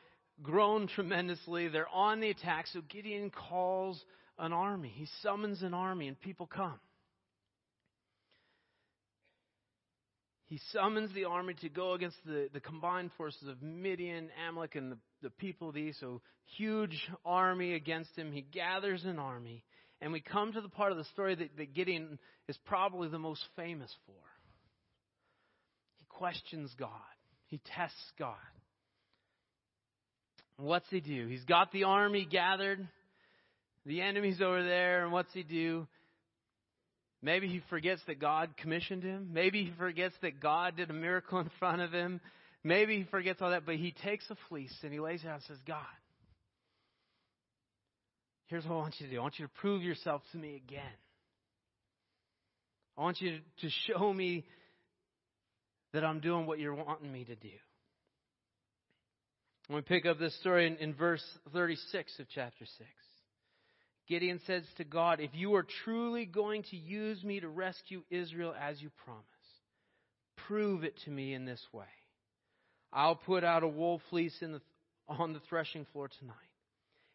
grown 0.43 0.87
tremendously. 0.89 1.69
They're 1.69 1.89
on 1.89 2.21
the 2.21 2.31
attack. 2.31 2.67
So 2.73 2.81
Gideon 2.89 3.31
calls 3.31 4.03
an 4.39 4.53
army. 4.53 4.93
He 4.95 5.07
summons 5.23 5.63
an 5.63 5.75
army, 5.75 6.09
and 6.09 6.21
people 6.21 6.47
come. 6.47 6.79
He 10.47 10.61
summons 10.71 11.15
the 11.15 11.25
army 11.25 11.55
to 11.63 11.69
go 11.71 11.95
against 11.95 12.19
the, 12.27 12.51
the 12.53 12.61
combined 12.61 13.11
forces 13.17 13.49
of 13.49 13.63
Midian, 13.63 14.29
Amalek, 14.49 14.75
and 14.75 14.93
the, 14.93 14.99
the 15.23 15.31
people 15.31 15.69
of 15.69 15.75
the 15.75 15.81
east. 15.81 16.01
So, 16.01 16.21
huge 16.59 17.09
army 17.25 17.73
against 17.73 18.11
him. 18.17 18.33
He 18.33 18.43
gathers 18.43 19.05
an 19.05 19.19
army. 19.19 19.65
And 20.03 20.13
we 20.13 20.21
come 20.21 20.53
to 20.53 20.61
the 20.61 20.69
part 20.69 20.93
of 20.93 20.99
the 20.99 21.05
story 21.05 21.35
that, 21.37 21.57
that 21.57 21.75
Gideon 21.75 22.19
is 22.49 22.59
probably 22.67 23.09
the 23.09 23.19
most 23.19 23.43
famous 23.57 23.91
for. 24.05 24.15
He 25.97 26.05
questions 26.09 26.71
God, 26.79 26.91
he 27.47 27.61
tests 27.75 28.13
God. 28.19 28.37
What's 30.57 30.89
he 30.91 31.01
do? 31.01 31.27
He's 31.27 31.45
got 31.45 31.73
the 31.73 31.85
army 31.85 32.27
gathered. 32.29 32.87
The 33.85 34.01
enemy's 34.01 34.41
over 34.41 34.63
there, 34.63 35.03
and 35.03 35.13
what's 35.13 35.33
he 35.33 35.43
do? 35.43 35.87
Maybe 37.21 37.49
he 37.49 37.63
forgets 37.71 38.01
that 38.07 38.21
God 38.21 38.51
commissioned 38.57 39.03
him. 39.03 39.31
Maybe 39.33 39.65
he 39.65 39.73
forgets 39.79 40.15
that 40.23 40.41
God 40.41 40.77
did 40.77 40.91
a 40.91 40.93
miracle 40.93 41.39
in 41.39 41.51
front 41.59 41.81
of 41.81 41.93
him. 41.93 42.21
Maybe 42.65 42.99
he 42.99 43.05
forgets 43.05 43.41
all 43.41 43.51
that, 43.51 43.67
but 43.67 43.77
he 43.77 43.93
takes 44.05 44.29
a 44.31 44.37
fleece 44.49 44.75
and 44.83 44.93
he 44.93 45.01
lays 45.01 45.23
it 45.25 45.29
out 45.29 45.35
and 45.35 45.43
says, 45.45 45.59
God, 45.67 45.79
here's 48.47 48.65
what 48.65 48.75
I 48.75 48.79
want 48.79 48.95
you 48.99 49.07
to 49.07 49.13
do. 49.13 49.19
I 49.19 49.23
want 49.23 49.39
you 49.39 49.47
to 49.47 49.53
prove 49.61 49.83
yourself 49.83 50.23
to 50.33 50.39
me 50.39 50.57
again. 50.57 50.83
I 52.97 53.03
want 53.03 53.21
you 53.21 53.39
to 53.63 53.69
show 53.87 54.13
me 54.13 54.45
that 55.93 56.05
I'm 56.05 56.21
doing 56.21 56.47
what 56.47 56.59
you're 56.59 56.75
wanting 56.75 57.11
me 57.11 57.25
to 57.25 57.35
do. 57.35 57.49
Going 59.73 59.85
to 59.85 59.89
pick 59.89 60.05
up 60.05 60.19
this 60.19 60.39
story 60.39 60.67
in, 60.67 60.77
in 60.77 60.93
verse 60.93 61.25
36 61.55 62.19
of 62.19 62.27
chapter 62.35 62.67
6. 62.67 62.91
Gideon 64.07 64.39
says 64.47 64.65
to 64.77 64.85
God, 64.85 65.19
If 65.19 65.31
you 65.33 65.55
are 65.55 65.67
truly 65.83 66.27
going 66.27 66.65
to 66.65 66.77
use 66.77 67.25
me 67.25 67.41
to 67.41 67.49
rescue 67.49 68.03
Israel 68.11 68.55
as 68.61 68.83
you 68.83 68.91
promised, 69.07 69.27
prove 70.47 70.85
it 70.85 70.93
to 71.07 71.11
me 71.11 71.33
in 71.33 71.47
this 71.47 71.63
way. 71.73 71.87
I'll 72.93 73.17
put 73.17 73.45
out 73.45 73.63
a 73.63 73.69
wool 73.69 74.03
fleece 74.11 74.37
the, 74.41 74.61
on 75.09 75.33
the 75.33 75.41
threshing 75.49 75.87
floor 75.91 76.11
tonight. 76.19 76.37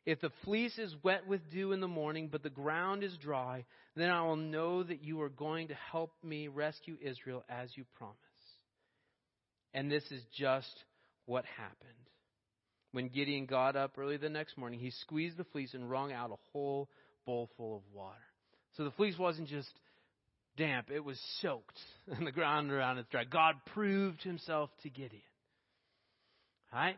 If 0.08 0.22
the 0.22 0.32
fleece 0.44 0.80
is 0.80 0.96
wet 1.04 1.28
with 1.28 1.52
dew 1.52 1.74
in 1.74 1.80
the 1.80 1.88
morning, 1.88 2.28
but 2.32 2.42
the 2.42 2.50
ground 2.50 3.04
is 3.04 3.16
dry, 3.18 3.66
then 3.96 4.10
I 4.10 4.24
will 4.24 4.36
know 4.36 4.82
that 4.82 5.04
you 5.04 5.22
are 5.22 5.30
going 5.30 5.68
to 5.68 5.76
help 5.92 6.12
me 6.24 6.48
rescue 6.48 6.98
Israel 7.00 7.44
as 7.50 7.70
you 7.76 7.86
promised. 8.00 8.18
And 9.76 9.92
this 9.92 10.06
is 10.10 10.24
just 10.36 10.74
what 11.28 11.46
happened. 11.56 11.94
When 12.98 13.10
Gideon 13.10 13.46
got 13.46 13.76
up 13.76 13.96
early 14.00 14.18
the 14.18 14.28
next 14.28 14.58
morning, 14.58 14.80
he 14.80 14.90
squeezed 14.90 15.38
the 15.38 15.44
fleece 15.44 15.76
and 15.76 15.88
wrung 15.88 16.12
out 16.12 16.32
a 16.32 16.52
whole 16.52 16.90
bowl 17.28 17.48
full 17.56 17.76
of 17.76 17.84
water. 17.94 18.18
So 18.76 18.86
the 18.86 18.90
fleece 18.90 19.16
wasn't 19.20 19.50
just 19.50 19.70
damp, 20.58 20.90
it 20.90 21.04
was 21.04 21.22
soaked, 21.40 21.78
and 22.08 22.26
the 22.26 22.32
ground 22.32 22.72
around 22.72 22.98
it 22.98 23.06
dry. 23.12 23.24
God 23.24 23.54
proved 23.76 24.24
himself 24.24 24.72
to 24.82 24.90
Gideon. 24.90 25.22
Right? 26.74 26.98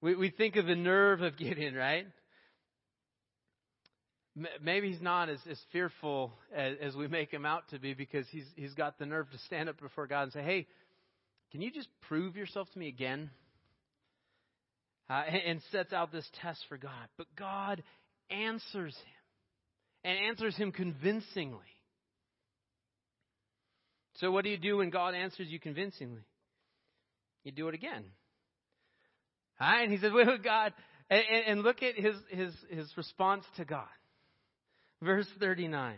We, 0.00 0.16
we 0.16 0.30
think 0.30 0.56
of 0.56 0.66
the 0.66 0.74
nerve 0.74 1.22
of 1.22 1.36
Gideon, 1.36 1.76
right? 1.76 2.08
Maybe 4.60 4.90
he's 4.90 5.00
not 5.00 5.28
as, 5.28 5.38
as 5.48 5.60
fearful 5.70 6.32
as, 6.52 6.78
as 6.82 6.96
we 6.96 7.06
make 7.06 7.32
him 7.32 7.46
out 7.46 7.62
to 7.70 7.78
be 7.78 7.94
because 7.94 8.26
he's, 8.32 8.46
he's 8.56 8.74
got 8.74 8.98
the 8.98 9.06
nerve 9.06 9.30
to 9.30 9.38
stand 9.46 9.68
up 9.68 9.80
before 9.80 10.08
God 10.08 10.22
and 10.24 10.32
say, 10.32 10.42
Hey, 10.42 10.66
can 11.52 11.62
you 11.62 11.70
just 11.70 11.86
prove 12.08 12.34
yourself 12.34 12.68
to 12.72 12.78
me 12.80 12.88
again? 12.88 13.30
Uh, 15.10 15.22
and 15.46 15.60
sets 15.72 15.92
out 15.92 16.12
this 16.12 16.28
test 16.42 16.60
for 16.68 16.76
God. 16.76 17.08
But 17.16 17.26
God 17.36 17.82
answers 18.30 18.94
him 18.94 20.04
and 20.04 20.18
answers 20.18 20.56
him 20.56 20.72
convincingly. 20.72 21.60
So, 24.16 24.30
what 24.30 24.44
do 24.44 24.50
you 24.50 24.58
do 24.58 24.78
when 24.78 24.90
God 24.90 25.14
answers 25.14 25.48
you 25.48 25.60
convincingly? 25.60 26.24
You 27.44 27.52
do 27.52 27.68
it 27.68 27.74
again. 27.74 28.04
All 29.60 29.68
right? 29.68 29.82
And 29.82 29.92
he 29.92 29.98
says, 29.98 30.12
Wait, 30.12 30.26
wait 30.26 30.42
God. 30.42 30.72
And, 31.10 31.22
and 31.46 31.62
look 31.62 31.82
at 31.82 31.94
his, 31.94 32.14
his, 32.28 32.52
his 32.68 32.92
response 32.96 33.44
to 33.56 33.64
God. 33.64 33.86
Verse 35.02 35.28
39. 35.38 35.96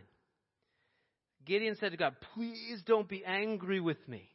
Gideon 1.47 1.77
said 1.81 1.93
to 1.93 1.97
God, 1.97 2.15
Please 2.35 2.83
don't 2.87 3.09
be 3.09 3.25
angry 3.25 3.81
with 3.81 4.07
me. 4.07 4.29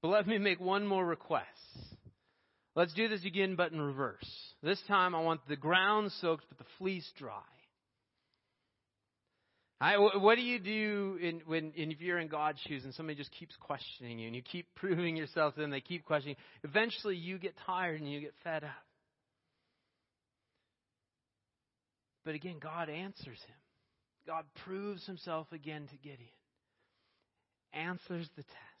But 0.00 0.08
let 0.08 0.26
me 0.26 0.38
make 0.38 0.60
one 0.60 0.86
more 0.86 1.04
request. 1.04 1.46
Let's 2.76 2.92
do 2.92 3.08
this 3.08 3.24
again, 3.24 3.56
but 3.56 3.72
in 3.72 3.80
reverse. 3.80 4.30
This 4.62 4.80
time 4.86 5.14
I 5.14 5.22
want 5.22 5.40
the 5.48 5.56
ground 5.56 6.12
soaked, 6.20 6.44
but 6.50 6.58
the 6.58 6.70
fleece 6.78 7.10
dry. 7.18 7.40
Right, 9.80 9.96
what 9.98 10.36
do 10.36 10.42
you 10.42 10.58
do 10.58 11.18
in, 11.20 11.42
when 11.46 11.72
if 11.74 12.00
you're 12.00 12.18
in 12.18 12.28
God's 12.28 12.58
shoes 12.66 12.84
and 12.84 12.94
somebody 12.94 13.16
just 13.16 13.32
keeps 13.32 13.54
questioning 13.60 14.18
you 14.18 14.26
and 14.26 14.36
you 14.36 14.42
keep 14.42 14.66
proving 14.76 15.16
yourself 15.16 15.54
to 15.54 15.60
them, 15.60 15.70
they 15.70 15.80
keep 15.80 16.04
questioning. 16.04 16.36
Eventually, 16.64 17.16
you 17.16 17.38
get 17.38 17.54
tired 17.66 18.00
and 18.00 18.10
you 18.10 18.20
get 18.20 18.34
fed 18.44 18.64
up. 18.64 18.70
But 22.24 22.34
again, 22.34 22.56
God 22.60 22.90
answers 22.90 23.38
him. 23.38 23.56
God 24.26 24.44
proves 24.64 25.06
himself 25.06 25.46
again 25.52 25.86
to 25.88 25.96
Gideon. 25.96 26.28
Answers 27.72 28.28
the 28.36 28.42
test. 28.42 28.75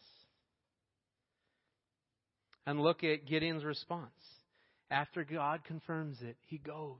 And 2.66 2.80
look 2.80 3.04
at 3.04 3.26
Gideon's 3.26 3.64
response. 3.64 4.10
After 4.90 5.24
God 5.24 5.64
confirms 5.64 6.18
it, 6.22 6.36
he 6.46 6.58
goes. 6.58 6.96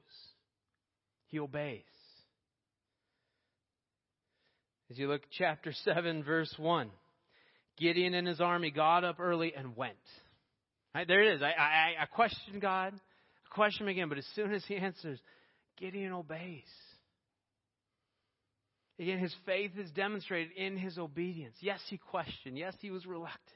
He 1.28 1.38
obeys. 1.40 1.82
As 4.90 4.98
you 4.98 5.08
look 5.08 5.22
at 5.22 5.30
chapter 5.36 5.72
7, 5.84 6.22
verse 6.22 6.54
1, 6.56 6.90
Gideon 7.78 8.14
and 8.14 8.26
his 8.26 8.40
army 8.40 8.70
got 8.70 9.04
up 9.04 9.18
early 9.18 9.52
and 9.56 9.76
went. 9.76 9.96
Right, 10.94 11.06
there 11.06 11.22
it 11.22 11.36
is. 11.36 11.42
I, 11.42 11.46
I, 11.46 12.02
I 12.02 12.06
question 12.06 12.60
God. 12.60 12.94
I 12.94 13.54
question 13.54 13.86
him 13.86 13.90
again, 13.90 14.08
but 14.08 14.18
as 14.18 14.26
soon 14.34 14.54
as 14.54 14.64
he 14.66 14.76
answers, 14.76 15.18
Gideon 15.78 16.12
obeys. 16.12 16.62
Again, 18.98 19.18
his 19.18 19.34
faith 19.44 19.72
is 19.78 19.90
demonstrated 19.90 20.52
in 20.56 20.76
his 20.76 20.96
obedience. 20.96 21.54
Yes, 21.60 21.80
he 21.90 21.98
questioned. 21.98 22.56
Yes, 22.56 22.74
he 22.80 22.90
was 22.90 23.04
reluctant. 23.04 23.55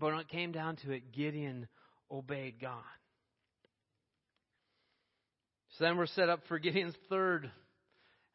But 0.00 0.06
when 0.06 0.20
it 0.20 0.28
came 0.28 0.52
down 0.52 0.76
to 0.84 0.92
it, 0.92 1.12
Gideon 1.12 1.68
obeyed 2.10 2.60
God. 2.60 2.82
So 5.78 5.84
then 5.84 5.96
we're 5.96 6.06
set 6.06 6.28
up 6.28 6.40
for 6.46 6.58
Gideon's 6.58 6.94
third 7.08 7.50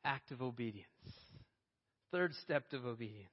act 0.03 0.31
of 0.31 0.41
obedience, 0.41 0.87
third 2.11 2.33
step 2.43 2.65
of 2.73 2.85
obedience. 2.85 3.29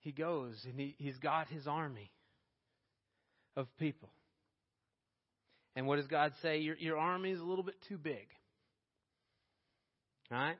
He 0.00 0.12
goes 0.12 0.56
and 0.64 0.78
he, 0.78 0.96
he's 0.98 1.16
got 1.18 1.48
his 1.48 1.66
army 1.66 2.10
of 3.56 3.68
people. 3.78 4.10
And 5.76 5.86
what 5.86 5.96
does 5.96 6.08
God 6.08 6.32
say? 6.42 6.58
Your, 6.58 6.76
your 6.76 6.98
army 6.98 7.30
is 7.30 7.40
a 7.40 7.44
little 7.44 7.64
bit 7.64 7.76
too 7.88 7.96
big. 7.96 8.26
All 10.30 10.38
right? 10.38 10.56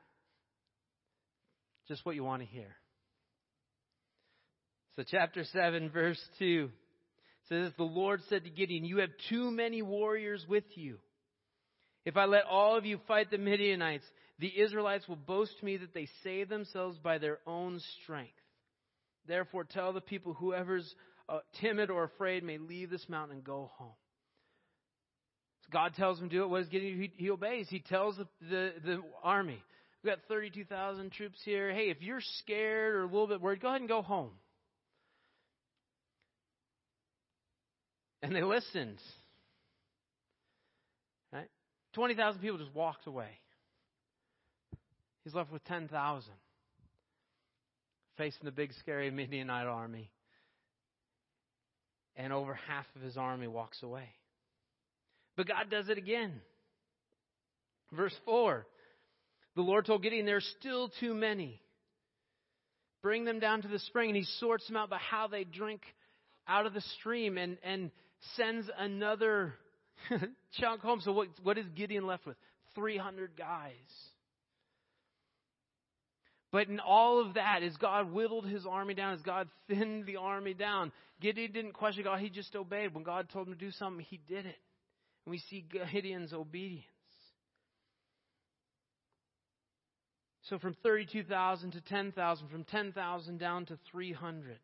Just 1.87 2.05
what 2.05 2.15
you 2.15 2.23
want 2.23 2.41
to 2.41 2.47
hear. 2.47 2.75
So, 4.95 5.03
chapter 5.09 5.43
7, 5.43 5.89
verse 5.89 6.19
2 6.39 6.69
says, 7.49 7.71
The 7.77 7.83
Lord 7.83 8.21
said 8.29 8.43
to 8.43 8.49
Gideon, 8.49 8.85
You 8.85 8.99
have 8.99 9.09
too 9.29 9.49
many 9.51 9.81
warriors 9.81 10.45
with 10.47 10.65
you. 10.75 10.99
If 12.05 12.17
I 12.17 12.25
let 12.25 12.45
all 12.45 12.77
of 12.77 12.85
you 12.85 12.99
fight 13.07 13.31
the 13.31 13.37
Midianites, 13.37 14.05
the 14.39 14.51
Israelites 14.61 15.07
will 15.07 15.15
boast 15.15 15.57
to 15.59 15.65
me 15.65 15.77
that 15.77 15.93
they 15.93 16.07
save 16.23 16.49
themselves 16.49 16.97
by 16.99 17.17
their 17.17 17.39
own 17.47 17.79
strength. 18.03 18.33
Therefore, 19.27 19.63
tell 19.63 19.93
the 19.93 20.01
people, 20.01 20.33
whoever's 20.33 20.93
uh, 21.29 21.39
timid 21.61 21.89
or 21.89 22.03
afraid 22.03 22.43
may 22.43 22.57
leave 22.57 22.89
this 22.89 23.07
mountain 23.07 23.37
and 23.37 23.45
go 23.45 23.71
home. 23.77 23.93
So 25.61 25.69
God 25.71 25.93
tells 25.95 26.19
him 26.19 26.29
to 26.29 26.35
do 26.35 26.43
it. 26.43 26.49
What 26.49 26.63
is 26.63 26.67
Gideon? 26.67 26.99
He, 26.99 27.11
he 27.15 27.29
obeys. 27.31 27.67
He 27.69 27.79
tells 27.79 28.17
the, 28.17 28.27
the, 28.41 28.73
the 28.83 29.01
army, 29.23 29.63
We've 30.03 30.11
got 30.11 30.19
32,000 30.27 31.11
troops 31.13 31.39
here. 31.45 31.71
Hey, 31.71 31.89
if 31.89 32.01
you're 32.01 32.19
scared 32.39 32.95
or 32.95 33.03
a 33.03 33.05
little 33.05 33.27
bit 33.27 33.39
worried, 33.39 33.61
go 33.61 33.69
ahead 33.69 33.79
and 33.79 33.87
go 33.87 34.01
home. 34.01 34.31
And 38.21 38.35
they 38.35 38.43
listened. 38.43 38.97
Right? 41.31 41.49
20,000 41.93 42.41
people 42.41 42.57
just 42.57 42.75
walked 42.75 43.07
away. 43.07 43.29
He's 45.23 45.33
left 45.33 45.51
with 45.53 45.63
10,000 45.65 46.31
facing 48.17 48.43
the 48.43 48.51
big, 48.51 48.71
scary 48.79 49.09
Midianite 49.09 49.67
army. 49.67 50.11
And 52.15 52.31
over 52.31 52.53
half 52.67 52.85
of 52.95 53.01
his 53.01 53.17
army 53.17 53.47
walks 53.47 53.81
away. 53.81 54.07
But 55.35 55.47
God 55.47 55.69
does 55.71 55.89
it 55.89 55.97
again. 55.97 56.41
Verse 57.91 58.13
4 58.25 58.67
The 59.55 59.61
Lord 59.61 59.85
told 59.85 60.03
Gideon, 60.03 60.25
There 60.25 60.37
are 60.37 60.41
still 60.59 60.89
too 60.99 61.13
many. 61.13 61.59
Bring 63.01 63.25
them 63.25 63.39
down 63.39 63.61
to 63.63 63.67
the 63.67 63.79
spring. 63.79 64.09
And 64.09 64.17
he 64.17 64.23
sorts 64.39 64.65
them 64.67 64.77
out 64.77 64.89
by 64.89 64.97
how 64.97 65.27
they 65.27 65.43
drink 65.43 65.81
out 66.47 66.65
of 66.65 66.73
the 66.73 66.81
stream 66.99 67.37
and, 67.37 67.57
and 67.63 67.91
sends 68.35 68.69
another 68.77 69.53
chunk 70.59 70.81
home. 70.81 71.01
So, 71.01 71.11
what, 71.11 71.27
what 71.43 71.57
is 71.57 71.65
Gideon 71.75 72.07
left 72.07 72.25
with? 72.25 72.37
300 72.75 73.37
guys. 73.37 73.71
But 76.51 76.67
in 76.67 76.79
all 76.79 77.19
of 77.19 77.33
that, 77.33 77.63
as 77.63 77.75
God 77.77 78.11
whittled 78.11 78.45
his 78.45 78.65
army 78.65 78.93
down, 78.93 79.15
as 79.15 79.21
God 79.21 79.47
thinned 79.67 80.05
the 80.05 80.17
army 80.17 80.53
down, 80.53 80.91
Gideon 81.19 81.51
didn't 81.51 81.73
question 81.73 82.03
God, 82.03 82.19
he 82.19 82.29
just 82.29 82.55
obeyed. 82.55 82.93
When 82.93 83.03
God 83.03 83.27
told 83.33 83.47
him 83.47 83.53
to 83.53 83.59
do 83.59 83.71
something, 83.71 84.05
he 84.07 84.19
did 84.27 84.45
it. 84.45 84.57
And 85.25 85.31
we 85.31 85.39
see 85.49 85.65
Gideon's 85.91 86.31
obedience. 86.31 86.85
So 90.49 90.59
from 90.59 90.75
32,000 90.83 91.71
to 91.71 91.81
10,000, 91.81 92.49
from 92.49 92.63
10,000 92.65 93.37
down 93.37 93.65
to 93.67 93.77
300. 93.91 94.59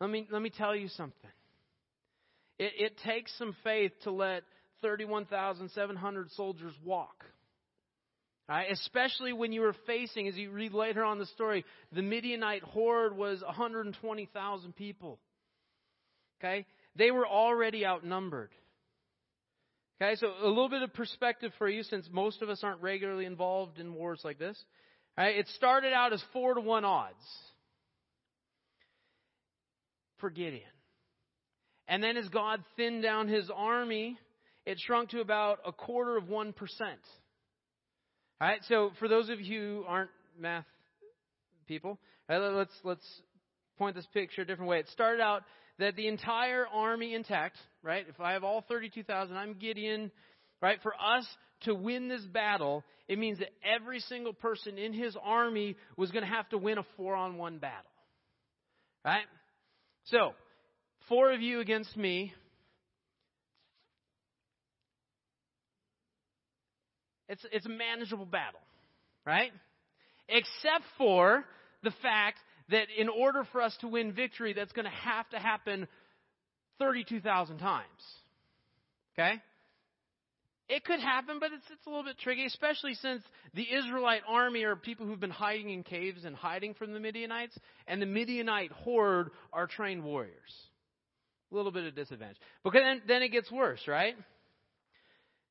Let 0.00 0.10
me, 0.10 0.26
let 0.30 0.42
me 0.42 0.50
tell 0.50 0.74
you 0.74 0.88
something. 0.88 1.30
It, 2.58 2.72
it 2.78 2.98
takes 3.04 3.32
some 3.38 3.54
faith 3.62 3.92
to 4.02 4.10
let 4.10 4.42
31,700 4.82 6.30
soldiers 6.32 6.74
walk. 6.84 7.24
Right? 8.48 8.70
Especially 8.70 9.32
when 9.32 9.52
you 9.52 9.60
were 9.60 9.74
facing, 9.86 10.28
as 10.28 10.36
you 10.36 10.50
read 10.50 10.72
later 10.72 11.02
on 11.02 11.18
the 11.18 11.26
story, 11.26 11.64
the 11.92 12.02
Midianite 12.02 12.62
horde 12.62 13.16
was 13.16 13.42
120,000 13.42 14.76
people. 14.76 15.18
Okay? 16.40 16.66
They 16.94 17.10
were 17.10 17.26
already 17.26 17.84
outnumbered. 17.84 18.50
Okay, 20.00 20.14
so 20.16 20.28
a 20.42 20.48
little 20.48 20.68
bit 20.68 20.82
of 20.82 20.92
perspective 20.92 21.52
for 21.56 21.68
you 21.68 21.82
since 21.82 22.06
most 22.12 22.42
of 22.42 22.50
us 22.50 22.60
aren't 22.62 22.82
regularly 22.82 23.24
involved 23.24 23.78
in 23.78 23.94
wars 23.94 24.20
like 24.24 24.38
this. 24.38 24.62
Right? 25.16 25.36
It 25.36 25.48
started 25.56 25.94
out 25.94 26.12
as 26.12 26.22
four 26.34 26.54
to 26.54 26.60
one 26.60 26.84
odds 26.84 27.14
for 30.18 30.28
Gideon. 30.28 30.62
And 31.88 32.02
then 32.02 32.16
as 32.16 32.28
God 32.28 32.62
thinned 32.76 33.02
down 33.02 33.28
his 33.28 33.50
army, 33.54 34.18
it 34.66 34.78
shrunk 34.80 35.10
to 35.10 35.20
about 35.20 35.60
a 35.64 35.72
quarter 35.72 36.16
of 36.16 36.28
one 36.28 36.52
percent. 36.52 37.00
All 38.40 38.48
right, 38.48 38.60
so 38.68 38.90
for 38.98 39.08
those 39.08 39.30
of 39.30 39.40
you 39.40 39.60
who 39.60 39.84
aren't 39.86 40.10
math 40.38 40.66
people, 41.66 41.98
right, 42.28 42.38
let's 42.38 42.74
let's 42.84 43.06
point 43.78 43.96
this 43.96 44.06
picture 44.12 44.42
a 44.42 44.44
different 44.44 44.68
way. 44.68 44.80
It 44.80 44.88
started 44.90 45.22
out 45.22 45.44
that 45.78 45.96
the 45.96 46.08
entire 46.08 46.66
army 46.66 47.14
intact, 47.14 47.56
right? 47.82 48.06
If 48.08 48.20
I 48.20 48.32
have 48.32 48.44
all 48.44 48.64
32,000, 48.68 49.36
I'm 49.36 49.54
Gideon, 49.54 50.10
right? 50.60 50.78
For 50.82 50.94
us 50.94 51.26
to 51.62 51.74
win 51.74 52.08
this 52.08 52.22
battle, 52.22 52.84
it 53.08 53.18
means 53.18 53.38
that 53.38 53.50
every 53.64 54.00
single 54.00 54.32
person 54.32 54.78
in 54.78 54.92
his 54.92 55.16
army 55.22 55.76
was 55.96 56.10
going 56.10 56.24
to 56.24 56.30
have 56.30 56.48
to 56.50 56.58
win 56.58 56.78
a 56.78 56.84
four-on-one 56.96 57.58
battle, 57.58 57.90
right? 59.04 59.24
So, 60.04 60.32
four 61.08 61.32
of 61.32 61.40
you 61.40 61.60
against 61.60 61.96
me, 61.96 62.32
It's, 67.28 67.44
it's 67.50 67.66
a 67.66 67.70
manageable 67.70 68.26
battle, 68.26 68.60
right? 69.24 69.50
Except 70.28 70.84
for 70.96 71.44
the 71.82 71.92
fact 72.02 72.38
that 72.70 72.86
in 72.96 73.08
order 73.08 73.46
for 73.52 73.62
us 73.62 73.76
to 73.80 73.88
win 73.88 74.12
victory, 74.12 74.52
that's 74.52 74.72
going 74.72 74.84
to 74.84 74.90
have 74.90 75.28
to 75.30 75.38
happen 75.38 75.86
32,000 76.78 77.58
times. 77.58 77.86
Okay? 79.14 79.40
It 80.68 80.84
could 80.84 80.98
happen, 80.98 81.38
but 81.38 81.52
it's, 81.52 81.64
it's 81.72 81.86
a 81.86 81.90
little 81.90 82.04
bit 82.04 82.18
tricky, 82.18 82.44
especially 82.44 82.94
since 82.94 83.22
the 83.54 83.62
Israelite 83.62 84.22
army 84.26 84.64
are 84.64 84.74
people 84.74 85.06
who've 85.06 85.20
been 85.20 85.30
hiding 85.30 85.70
in 85.70 85.84
caves 85.84 86.24
and 86.24 86.34
hiding 86.34 86.74
from 86.74 86.92
the 86.92 86.98
Midianites, 86.98 87.56
and 87.86 88.02
the 88.02 88.06
Midianite 88.06 88.72
horde 88.72 89.30
are 89.52 89.68
trained 89.68 90.02
warriors. 90.02 90.32
A 91.52 91.54
little 91.54 91.70
bit 91.70 91.84
of 91.84 91.94
disadvantage. 91.94 92.38
But 92.64 92.72
then, 92.72 93.02
then 93.06 93.22
it 93.22 93.28
gets 93.28 93.50
worse, 93.52 93.86
right? 93.86 94.16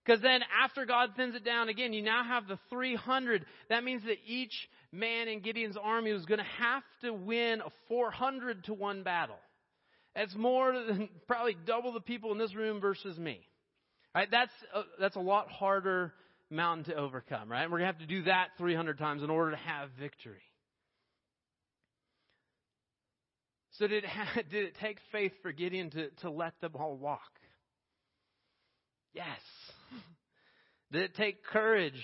Because 0.06 0.22
then 0.22 0.42
after 0.62 0.86
God 0.86 1.12
thins 1.16 1.34
it 1.34 1.46
down 1.46 1.70
again, 1.70 1.94
you 1.94 2.04
now 2.04 2.24
have 2.24 2.48
the 2.48 2.60
300. 2.70 3.46
That 3.70 3.86
means 3.86 4.04
that 4.04 4.18
each 4.28 4.54
man 4.96 5.28
in 5.28 5.42
Gideon's 5.42 5.78
army 5.82 6.14
was 6.14 6.26
going 6.26 6.40
to 6.40 6.46
have 6.60 6.84
to 7.02 7.14
win 7.14 7.62
a 7.62 7.70
400 7.88 8.66
to 8.66 8.74
1 8.74 9.04
battle. 9.04 9.36
That's 10.16 10.36
more 10.36 10.74
than 10.74 11.10
probably 11.28 11.56
double 11.66 11.94
the 11.94 12.00
people 12.00 12.32
in 12.32 12.38
this 12.38 12.56
room 12.56 12.80
versus 12.80 13.18
me. 13.18 13.42
Right? 14.14 14.30
That's 14.32 14.54
a, 14.74 14.82
that's 15.00 15.16
a 15.18 15.22
lot 15.22 15.52
harder 15.52 16.14
mountain 16.50 16.86
to 16.86 16.96
overcome, 16.96 17.52
right? 17.52 17.64
We're 17.64 17.80
going 17.80 17.92
to 17.92 17.98
have 17.98 18.00
to 18.00 18.06
do 18.06 18.24
that 18.24 18.50
300 18.58 18.98
times 18.98 19.24
in 19.24 19.30
order 19.30 19.52
to 19.52 19.58
have 19.58 19.90
victory. 20.00 20.42
So 23.74 23.88
did 23.88 24.06
it, 24.06 24.10
did 24.50 24.66
it 24.66 24.76
take 24.80 25.00
faith 25.12 25.34
for 25.42 25.52
Gideon 25.52 25.90
to, 25.92 26.10
to 26.22 26.30
let 26.30 26.60
them 26.62 26.72
all 26.76 26.96
walk? 26.96 27.20
Yes. 29.14 29.40
Did 30.92 31.04
it 31.04 31.16
take 31.16 31.44
courage 31.46 32.04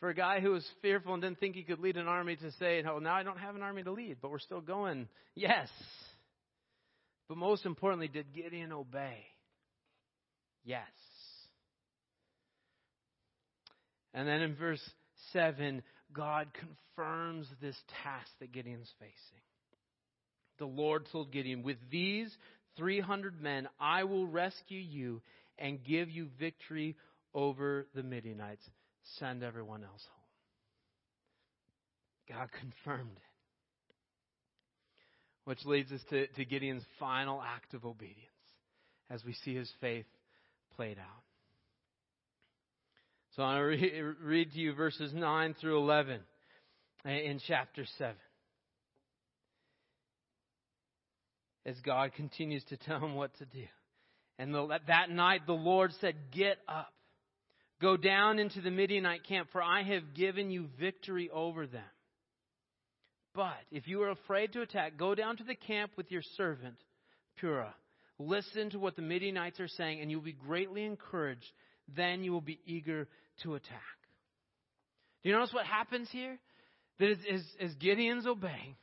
for 0.00 0.08
a 0.08 0.14
guy 0.14 0.40
who 0.40 0.52
was 0.52 0.66
fearful 0.82 1.14
and 1.14 1.22
didn't 1.22 1.40
think 1.40 1.56
he 1.56 1.62
could 1.62 1.80
lead 1.80 1.96
an 1.96 2.06
army 2.06 2.36
to 2.36 2.52
say, 2.52 2.82
"Oh, 2.84 2.98
now 2.98 3.14
I 3.14 3.22
don't 3.22 3.38
have 3.38 3.56
an 3.56 3.62
army 3.62 3.82
to 3.82 3.90
lead, 3.90 4.18
but 4.20 4.30
we're 4.30 4.38
still 4.38 4.60
going"? 4.60 5.08
Yes. 5.34 5.68
But 7.28 7.36
most 7.36 7.66
importantly, 7.66 8.08
did 8.08 8.32
Gideon 8.32 8.72
obey? 8.72 9.24
Yes. 10.64 10.88
And 14.14 14.26
then 14.26 14.40
in 14.40 14.54
verse 14.54 14.82
7, 15.32 15.82
God 16.12 16.48
confirms 16.54 17.46
this 17.60 17.76
task 18.02 18.30
that 18.40 18.52
Gideon's 18.52 18.92
facing. 18.98 19.42
The 20.58 20.66
Lord 20.66 21.06
told 21.12 21.30
Gideon, 21.30 21.62
With 21.62 21.76
these 21.90 22.34
300 22.76 23.40
men, 23.40 23.68
I 23.78 24.04
will 24.04 24.26
rescue 24.26 24.80
you 24.80 25.22
and 25.58 25.84
give 25.84 26.10
you 26.10 26.28
victory 26.38 26.96
over 27.34 27.86
the 27.94 28.02
Midianites. 28.02 28.64
Send 29.16 29.42
everyone 29.42 29.82
else 29.82 30.04
home. 32.28 32.38
God 32.38 32.48
confirmed 32.60 33.16
it. 33.16 33.22
Which 35.44 35.64
leads 35.64 35.90
us 35.92 36.00
to, 36.10 36.26
to 36.26 36.44
Gideon's 36.44 36.84
final 37.00 37.42
act 37.42 37.72
of 37.72 37.86
obedience 37.86 38.26
as 39.10 39.24
we 39.24 39.32
see 39.32 39.54
his 39.54 39.72
faith 39.80 40.04
played 40.76 40.98
out. 40.98 41.22
So 43.34 43.42
I 43.42 43.58
re- 43.58 44.02
read 44.22 44.52
to 44.52 44.58
you 44.58 44.74
verses 44.74 45.12
9 45.14 45.54
through 45.60 45.78
11 45.78 46.20
in 47.04 47.40
chapter 47.46 47.84
7. 47.96 48.14
As 51.64 51.76
God 51.80 52.12
continues 52.14 52.64
to 52.64 52.76
tell 52.76 52.98
him 52.98 53.14
what 53.14 53.36
to 53.38 53.44
do. 53.46 53.64
And 54.38 54.54
the, 54.54 54.78
that 54.86 55.10
night 55.10 55.42
the 55.46 55.52
Lord 55.52 55.92
said, 56.00 56.14
Get 56.32 56.58
up, 56.68 56.92
go 57.80 57.96
down 57.96 58.38
into 58.38 58.60
the 58.60 58.70
Midianite 58.70 59.24
camp, 59.24 59.48
for 59.52 59.62
I 59.62 59.82
have 59.82 60.14
given 60.14 60.50
you 60.50 60.68
victory 60.78 61.30
over 61.32 61.66
them. 61.66 61.82
But 63.34 63.58
if 63.70 63.86
you 63.86 64.02
are 64.02 64.10
afraid 64.10 64.52
to 64.54 64.62
attack, 64.62 64.96
go 64.96 65.14
down 65.14 65.36
to 65.36 65.44
the 65.44 65.54
camp 65.54 65.92
with 65.96 66.10
your 66.10 66.22
servant, 66.36 66.76
Purah. 67.40 67.72
Listen 68.18 68.70
to 68.70 68.78
what 68.78 68.96
the 68.96 69.02
Midianites 69.02 69.60
are 69.60 69.68
saying, 69.68 70.00
and 70.00 70.10
you'll 70.10 70.20
be 70.20 70.32
greatly 70.32 70.84
encouraged. 70.84 71.46
Then 71.96 72.24
you 72.24 72.32
will 72.32 72.40
be 72.40 72.58
eager 72.66 73.06
to 73.44 73.54
attack. 73.54 73.80
Do 75.22 75.28
you 75.28 75.36
notice 75.36 75.52
what 75.52 75.66
happens 75.66 76.08
here? 76.10 76.36
That 76.98 77.10
as, 77.10 77.18
as, 77.32 77.42
as 77.60 77.74
Gideon's 77.74 78.26
obeying, 78.26 78.74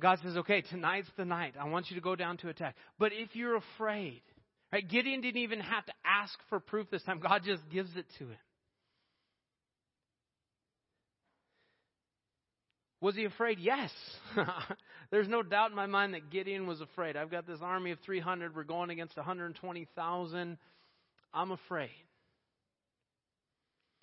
God 0.00 0.18
says, 0.22 0.36
okay, 0.38 0.62
tonight's 0.62 1.08
the 1.16 1.24
night. 1.24 1.54
I 1.58 1.68
want 1.68 1.90
you 1.90 1.96
to 1.96 2.02
go 2.02 2.16
down 2.16 2.36
to 2.38 2.48
attack. 2.48 2.74
But 2.98 3.12
if 3.12 3.34
you're 3.34 3.56
afraid, 3.56 4.20
right, 4.72 4.88
Gideon 4.88 5.20
didn't 5.20 5.42
even 5.42 5.60
have 5.60 5.84
to 5.86 5.92
ask 6.04 6.32
for 6.48 6.60
proof 6.60 6.90
this 6.90 7.02
time. 7.02 7.20
God 7.20 7.42
just 7.44 7.62
gives 7.70 7.94
it 7.96 8.06
to 8.18 8.24
him. 8.24 8.38
Was 13.02 13.16
he 13.16 13.24
afraid? 13.24 13.58
Yes. 13.58 13.90
There's 15.10 15.28
no 15.28 15.42
doubt 15.42 15.70
in 15.70 15.76
my 15.76 15.86
mind 15.86 16.14
that 16.14 16.30
Gideon 16.30 16.68
was 16.68 16.80
afraid. 16.80 17.16
I've 17.16 17.32
got 17.32 17.48
this 17.48 17.58
army 17.60 17.90
of 17.90 17.98
300. 18.04 18.54
We're 18.54 18.62
going 18.62 18.90
against 18.90 19.16
120,000. 19.16 20.56
I'm 21.34 21.50
afraid. 21.50 21.90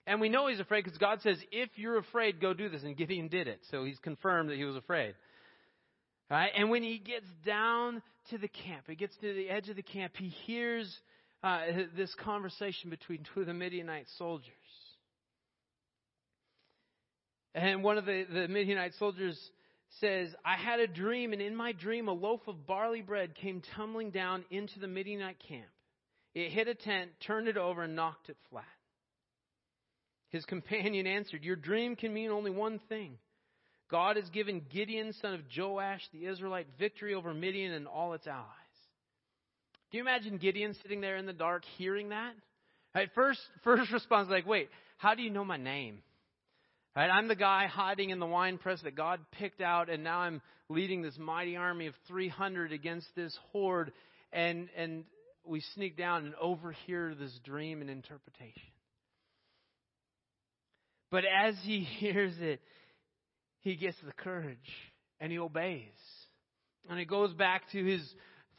And 0.06 0.20
we 0.20 0.28
know 0.28 0.48
he's 0.48 0.60
afraid 0.60 0.84
because 0.84 0.98
God 0.98 1.22
says, 1.22 1.38
if 1.52 1.70
you're 1.76 1.98
afraid, 1.98 2.42
go 2.42 2.54
do 2.54 2.68
this. 2.68 2.84
And 2.84 2.98
Gideon 2.98 3.30
did 3.30 3.48
it. 3.48 3.62
So 3.72 3.86
he's 3.86 4.00
confirmed 4.00 4.50
that 4.50 4.58
he 4.58 4.66
was 4.66 4.76
afraid. 4.76 5.16
Right? 6.30 6.52
And 6.56 6.70
when 6.70 6.84
he 6.84 7.00
gets 7.00 7.26
down 7.46 8.02
to 8.30 8.38
the 8.38 8.48
camp, 8.48 8.86
he 8.88 8.96
gets 8.96 9.16
to 9.22 9.34
the 9.34 9.50
edge 9.50 9.70
of 9.70 9.76
the 9.76 9.82
camp, 9.82 10.14
he 10.16 10.30
hears 10.30 11.00
uh, 11.44 11.62
this 11.96 12.14
conversation 12.24 12.90
between 12.90 13.26
two 13.34 13.42
of 13.42 13.48
the 13.48 13.54
Midianite 13.54 14.08
soldiers. 14.18 14.54
And 17.56 17.84
one 17.84 17.98
of 17.98 18.06
the, 18.06 18.26
the 18.32 18.48
Midianite 18.48 18.94
soldiers 19.00 19.38
says, 20.00 20.30
I 20.46 20.56
had 20.56 20.80
a 20.80 20.88
dream, 20.88 21.34
and 21.34 21.42
in 21.42 21.56
my 21.56 21.72
dream, 21.72 22.08
a 22.08 22.14
loaf 22.14 22.42
of 22.48 22.68
barley 22.68 23.02
bread 23.02 23.34
came 23.36 23.64
tumbling 23.76 24.12
down 24.12 24.46
into 24.52 24.80
the 24.80 24.88
Midianite 24.88 25.40
camp. 25.48 25.66
It 26.36 26.52
hit 26.52 26.68
a 26.68 26.76
tent, 26.76 27.10
turned 27.26 27.48
it 27.48 27.58
over, 27.58 27.84
and 27.84 27.96
knocked 27.96 28.30
it 28.30 28.38
flat. 28.52 28.66
His 30.30 30.46
companion 30.46 31.08
answered, 31.08 31.44
Your 31.44 31.56
dream 31.56 31.96
can 31.96 32.14
mean 32.14 32.30
only 32.30 32.52
one 32.52 32.80
thing. 32.88 33.18
God 33.92 34.18
has 34.18 34.30
given 34.30 34.62
Gideon, 34.72 35.14
son 35.22 35.34
of 35.34 35.42
Joash, 35.56 36.02
the 36.14 36.26
Israelite, 36.26 36.68
victory 36.78 37.14
over 37.14 37.34
Midian 37.34 37.74
and 37.74 37.88
all 37.88 38.14
its 38.14 38.28
allies. 38.28 38.46
Do 39.92 39.98
you 39.98 40.04
imagine 40.04 40.38
Gideon 40.38 40.76
sitting 40.82 41.02
there 41.02 41.18
in 41.18 41.26
the 41.26 41.34
dark 41.34 41.64
hearing 41.78 42.10
that? 42.10 42.34
Right, 42.94 43.10
first, 43.16 43.40
first 43.64 43.92
response 43.92 44.30
like, 44.30 44.46
wait, 44.46 44.70
how 44.98 45.16
do 45.16 45.22
you 45.22 45.30
know 45.30 45.46
my 45.46 45.58
name? 45.58 46.00
Right? 46.96 47.10
I'm 47.10 47.28
the 47.28 47.36
guy 47.36 47.68
hiding 47.68 48.10
in 48.10 48.20
the 48.20 48.26
wine 48.26 48.58
press 48.58 48.82
that 48.84 48.96
God 48.96 49.20
picked 49.32 49.62
out, 49.62 49.90
and 49.90 50.04
now 50.04 50.20
I'm 50.20 50.42
leading 50.70 51.02
this 51.02 51.18
mighty 51.18 51.56
army 51.56 51.88
of 51.88 51.94
300 52.08 52.72
against 52.72 53.08
this 53.16 53.38
horde, 53.52 53.92
and 54.32 54.70
and 54.76 55.06
we 55.46 55.62
sneak 55.76 55.98
down 55.98 56.26
and 56.26 56.36
overhear 56.36 57.16
this 57.18 57.32
dream 57.44 57.82
and 57.82 57.90
interpretation. 57.90 58.62
But 61.12 61.24
as 61.26 61.56
he 61.64 61.80
hears 62.00 62.34
it, 62.40 62.60
he 63.62 63.76
gets 63.76 63.98
the 64.06 64.14
courage 64.14 64.58
and 65.20 65.32
he 65.32 65.40
obeys. 65.40 65.84
And 66.90 66.98
he 66.98 67.06
goes 67.06 67.34
back 67.34 67.64
to 67.72 67.84
his 67.84 68.02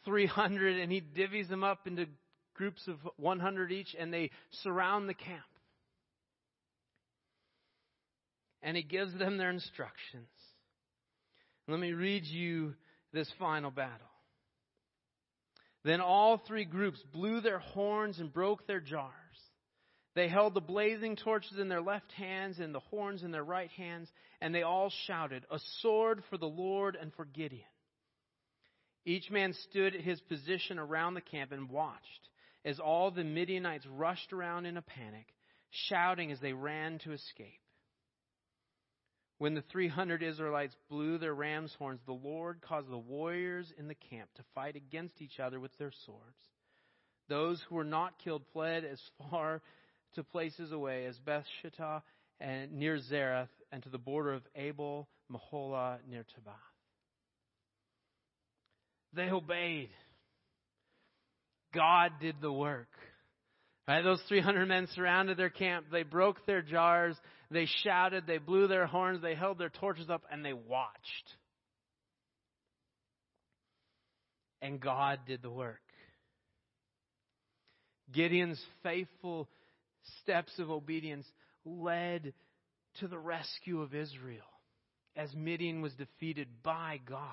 300 0.05 0.79
and 0.79 0.93
he 0.93 1.01
divvies 1.01 1.49
them 1.49 1.65
up 1.65 1.87
into 1.87 2.07
groups 2.55 2.87
of 2.89 2.97
100 3.17 3.73
each, 3.73 3.97
and 3.99 4.13
they 4.13 4.31
surround 4.63 5.09
the 5.09 5.15
camp. 5.15 5.43
and 8.63 8.77
he 8.77 8.83
gives 8.83 9.17
them 9.19 9.39
their 9.39 9.51
instructions. 9.51 10.29
Let 11.69 11.81
me 11.81 11.93
read 11.93 12.25
you 12.25 12.75
this 13.13 13.31
final 13.39 13.71
battle. 13.71 14.07
Then 15.85 16.01
all 16.01 16.39
three 16.47 16.65
groups 16.65 17.03
blew 17.13 17.41
their 17.41 17.59
horns 17.59 18.19
and 18.19 18.33
broke 18.33 18.67
their 18.67 18.81
jars. 18.81 19.15
They 20.15 20.29
held 20.29 20.55
the 20.55 20.61
blazing 20.61 21.17
torches 21.17 21.59
in 21.59 21.69
their 21.69 21.81
left 21.81 22.11
hands 22.13 22.59
and 22.59 22.75
the 22.75 22.81
horns 22.81 23.23
in 23.23 23.31
their 23.31 23.45
right 23.45 23.71
hands, 23.71 24.09
and 24.41 24.55
they 24.55 24.63
all 24.63 24.93
shouted, 25.07 25.45
A 25.51 25.59
sword 25.81 26.23
for 26.29 26.37
the 26.37 26.49
Lord 26.49 26.97
and 27.01 27.13
for 27.15 27.25
Gideon. 27.25 27.63
Each 29.05 29.31
man 29.31 29.53
stood 29.69 29.95
at 29.95 30.03
his 30.03 30.21
position 30.23 30.79
around 30.79 31.15
the 31.15 31.21
camp 31.21 31.53
and 31.53 31.71
watched 31.71 32.29
as 32.65 32.79
all 32.79 33.11
the 33.11 33.25
Midianites 33.25 33.87
rushed 33.87 34.33
around 34.33 34.67
in 34.67 34.77
a 34.77 34.83
panic, 34.83 35.27
shouting 35.71 36.31
as 36.31 36.41
they 36.41 36.53
ran 36.53 36.99
to 37.01 37.13
escape. 37.13 37.61
When 39.39 39.55
the 39.55 39.63
300 39.73 40.23
Israelites 40.23 40.77
blew 40.91 41.17
their 41.17 41.35
ram's 41.35 41.73
horns, 41.79 42.01
the 42.05 42.13
Lord 42.13 42.61
caused 42.61 42.91
the 42.91 42.99
warriors 42.99 43.73
in 43.79 43.89
the 43.89 43.95
camp 43.95 44.29
to 44.35 44.45
fight 44.55 44.77
against 44.77 45.23
each 45.23 45.41
other 45.41 45.59
with 45.59 45.75
their 45.79 45.93
swords. 46.05 46.37
Those 47.29 47.63
who 47.63 47.77
were 47.77 47.85
not 47.85 48.19
killed 48.23 48.43
fled 48.53 48.85
as 48.85 49.01
far 49.31 49.63
to 50.15 50.25
places 50.25 50.73
away 50.73 51.07
as 51.07 51.17
Beth 51.19 51.45
Shittah 51.63 52.03
and 52.41 52.73
near 52.73 52.99
Zareth 52.99 53.49
and 53.73 53.83
to 53.83 53.89
the 53.89 53.99
border 53.99 54.33
of 54.33 54.43
Abel 54.57 55.09
Meholah 55.31 55.99
near 56.09 56.23
Tabbath. 56.23 56.55
They 59.13 59.31
obeyed. 59.31 59.91
God 61.75 62.13
did 62.21 62.37
the 62.41 62.53
work. 62.53 62.89
Right? 63.87 64.03
Those 64.03 64.23
300 64.29 64.67
men 64.67 64.89
surrounded 64.95 65.37
their 65.37 65.51
camp. 65.51 65.87
They 65.91 66.03
broke 66.05 66.47
their 66.47 66.63
jars. 66.63 67.17
They 67.51 67.67
shouted. 67.83 68.25
They 68.27 68.39
blew 68.39 68.69
their 68.69 68.87
horns. 68.87 69.21
They 69.21 69.35
held 69.35 69.59
their 69.59 69.69
torches 69.69 70.09
up 70.09 70.23
and 70.31 70.45
they 70.45 70.53
watched. 70.53 71.35
And 74.63 74.81
God 74.81 75.21
did 75.27 75.43
the 75.43 75.51
work. 75.51 75.81
Gideon's 78.13 78.63
faithful 78.83 79.49
steps 80.23 80.59
of 80.59 80.71
obedience 80.71 81.27
led 81.65 82.33
to 83.01 83.09
the 83.09 83.19
rescue 83.19 83.83
of 83.83 83.95
Israel 83.95 84.43
as 85.17 85.35
Midian 85.35 85.83
was 85.83 85.93
defeated 85.95 86.49
by 86.63 87.01
God. 87.07 87.25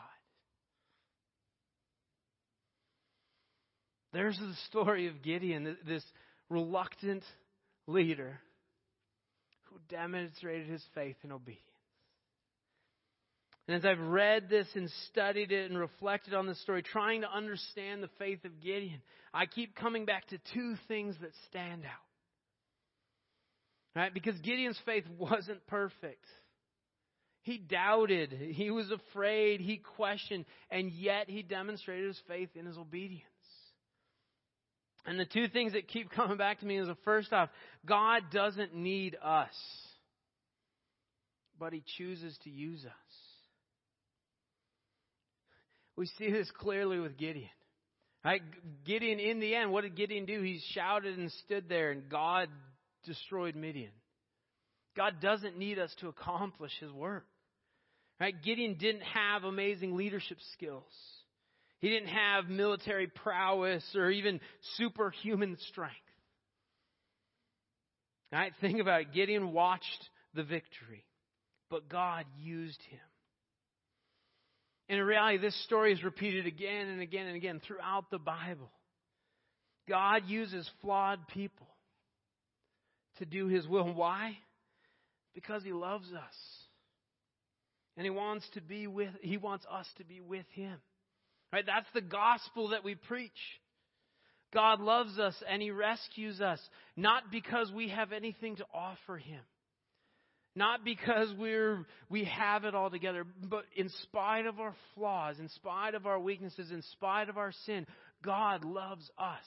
There's 4.14 4.38
the 4.38 4.54
story 4.70 5.08
of 5.08 5.22
Gideon, 5.22 5.78
this 5.86 6.04
reluctant 6.50 7.24
leader 7.88 8.40
who 9.64 9.78
demonstrated 9.90 10.68
his 10.68 10.84
faith 10.96 11.18
and 11.24 11.32
obedience. 11.32 11.64
And 13.68 13.76
as 13.76 13.86
I've 13.86 14.00
read 14.00 14.50
this 14.50 14.68
and 14.76 14.90
studied 15.10 15.52
it 15.52 15.70
and 15.70 15.78
reflected 15.78 16.34
on 16.34 16.48
the 16.48 16.56
story, 16.56 16.82
trying 16.82 17.22
to 17.22 17.32
understand 17.32 18.02
the 18.02 18.10
faith 18.18 18.46
of 18.46 18.62
Gideon, 18.62 19.02
I 19.34 19.46
keep 19.46 19.76
coming 19.76 20.06
back 20.06 20.26
to 20.30 20.38
two 20.54 20.76
things 20.88 21.16
that 21.22 21.32
stand 21.50 21.84
out. 21.84 22.07
Right? 23.98 24.14
Because 24.14 24.38
Gideon's 24.42 24.80
faith 24.86 25.06
wasn't 25.18 25.66
perfect. 25.66 26.24
He 27.42 27.58
doubted, 27.58 28.32
he 28.32 28.70
was 28.72 28.92
afraid, 28.92 29.62
he 29.62 29.78
questioned, 29.78 30.46
and 30.70 30.92
yet 30.92 31.30
he 31.30 31.42
demonstrated 31.42 32.08
his 32.08 32.20
faith 32.28 32.50
in 32.56 32.66
his 32.66 32.78
obedience. 32.78 33.24
And 35.08 35.18
the 35.18 35.26
two 35.26 35.48
things 35.48 35.74
that 35.74 35.88
keep 35.88 36.12
coming 36.16 36.38
back 36.38 36.60
to 36.60 36.66
me 36.66 36.78
is 36.78 36.88
the 36.88 36.98
first 37.06 37.34
off, 37.34 37.50
God 37.86 38.24
doesn't 38.32 38.76
need 38.76 39.18
us, 39.24 39.56
but 41.58 41.74
He 41.74 41.84
chooses 41.98 42.38
to 42.44 42.50
use 42.50 42.86
us. 42.86 42.92
We 45.96 46.06
see 46.18 46.30
this 46.30 46.52
clearly 46.60 47.00
with 47.00 47.18
Gideon. 47.18 47.50
Right? 48.24 48.42
Gideon, 48.86 49.20
in 49.20 49.40
the 49.40 49.56
end, 49.56 49.72
what 49.72 49.82
did 49.82 49.96
Gideon 49.96 50.26
do? 50.26 50.42
He 50.42 50.62
shouted 50.74 51.18
and 51.18 51.32
stood 51.46 51.70
there, 51.70 51.92
and 51.92 52.10
God 52.10 52.50
destroyed 53.08 53.56
Midian. 53.56 53.92
God 54.96 55.16
doesn't 55.22 55.58
need 55.58 55.80
us 55.80 55.94
to 56.02 56.10
accomplish 56.10 56.72
His 56.80 56.92
work. 56.92 57.26
Right? 58.20 58.36
Gideon 58.44 58.76
didn't 58.80 59.02
have 59.02 59.44
amazing 59.44 59.96
leadership 59.96 60.38
skills. 60.54 60.84
He 61.80 61.90
didn't 61.90 62.10
have 62.10 62.50
military 62.50 63.08
prowess 63.08 63.84
or 63.96 64.10
even 64.10 64.40
superhuman 64.76 65.58
strength. 65.70 65.96
Right? 68.32 68.52
Think 68.60 68.80
about 68.80 69.02
it. 69.02 69.14
Gideon 69.14 69.54
watched 69.54 70.10
the 70.34 70.44
victory, 70.44 71.06
but 71.70 71.90
God 71.90 72.26
used 72.40 72.82
him. 72.90 73.00
And 74.90 75.00
in 75.00 75.06
reality, 75.06 75.38
this 75.38 75.64
story 75.66 75.94
is 75.94 76.04
repeated 76.04 76.48
again 76.48 76.88
and 76.88 77.02
again 77.02 77.28
and 77.28 77.36
again 77.36 77.62
throughout 77.66 78.10
the 78.10 78.18
Bible. 78.18 78.72
God 79.88 80.24
uses 80.28 80.70
flawed 80.82 81.28
people 81.28 81.68
to 83.20 83.26
do 83.26 83.48
His 83.48 83.68
will. 83.68 83.94
Why? 83.94 84.38
Because 85.34 85.64
He 85.64 85.74
loves 85.74 86.08
us. 86.14 86.36
And 87.96 88.06
He 88.06 88.10
wants 88.10 88.46
to 88.54 88.62
be 88.62 88.88
with, 88.88 89.10
He 89.22 89.38
wants 89.38 89.66
us 89.72 89.88
to 89.98 90.04
be 90.04 90.22
with 90.22 90.46
Him. 90.54 90.78
Right? 91.52 91.66
That's 91.66 91.88
the 91.94 92.02
gospel 92.02 92.70
that 92.70 92.84
we 92.84 92.96
preach. 92.96 93.32
God 94.54 94.80
loves 94.80 95.20
us 95.20 95.36
and 95.50 95.62
He 95.62 95.72
rescues 95.72 96.42
us, 96.42 96.60
not 96.96 97.24
because 97.32 97.72
we 97.72 97.90
have 97.90 98.12
anything 98.12 98.56
to 98.58 98.66
offer 98.74 99.18
Him. 99.18 99.42
Not 100.56 100.84
because 100.84 101.32
we're, 101.38 101.86
we 102.10 102.24
have 102.24 102.66
it 102.66 102.74
all 102.74 102.90
together, 102.90 103.26
but 103.44 103.66
in 103.76 103.90
spite 104.02 104.48
of 104.48 104.60
our 104.60 104.74
flaws, 104.96 105.36
in 105.40 105.50
spite 105.50 105.94
of 105.94 106.08
our 106.08 106.20
weaknesses, 106.20 106.72
in 106.72 106.82
spite 106.94 107.30
of 107.30 107.38
our 107.38 107.52
sin, 107.68 107.86
God 108.24 108.66
loves 108.66 109.08
us. 109.20 109.46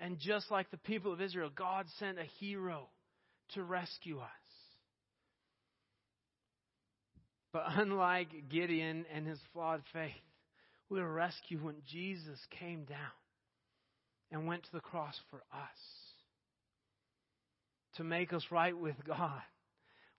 And 0.00 0.18
just 0.18 0.50
like 0.50 0.70
the 0.70 0.76
people 0.76 1.12
of 1.12 1.20
Israel, 1.20 1.50
God 1.54 1.86
sent 1.98 2.18
a 2.18 2.24
hero 2.38 2.88
to 3.54 3.62
rescue 3.62 4.18
us. 4.18 4.28
But 7.52 7.64
unlike 7.76 8.48
Gideon 8.48 9.06
and 9.12 9.26
his 9.26 9.40
flawed 9.52 9.82
faith, 9.92 10.12
we 10.88 11.00
were 11.00 11.12
rescued 11.12 11.62
when 11.62 11.76
Jesus 11.86 12.38
came 12.58 12.84
down 12.84 12.98
and 14.30 14.46
went 14.46 14.64
to 14.64 14.72
the 14.72 14.80
cross 14.80 15.18
for 15.30 15.42
us 15.52 15.78
to 17.96 18.04
make 18.04 18.32
us 18.32 18.44
right 18.50 18.76
with 18.76 18.96
God. 19.06 19.42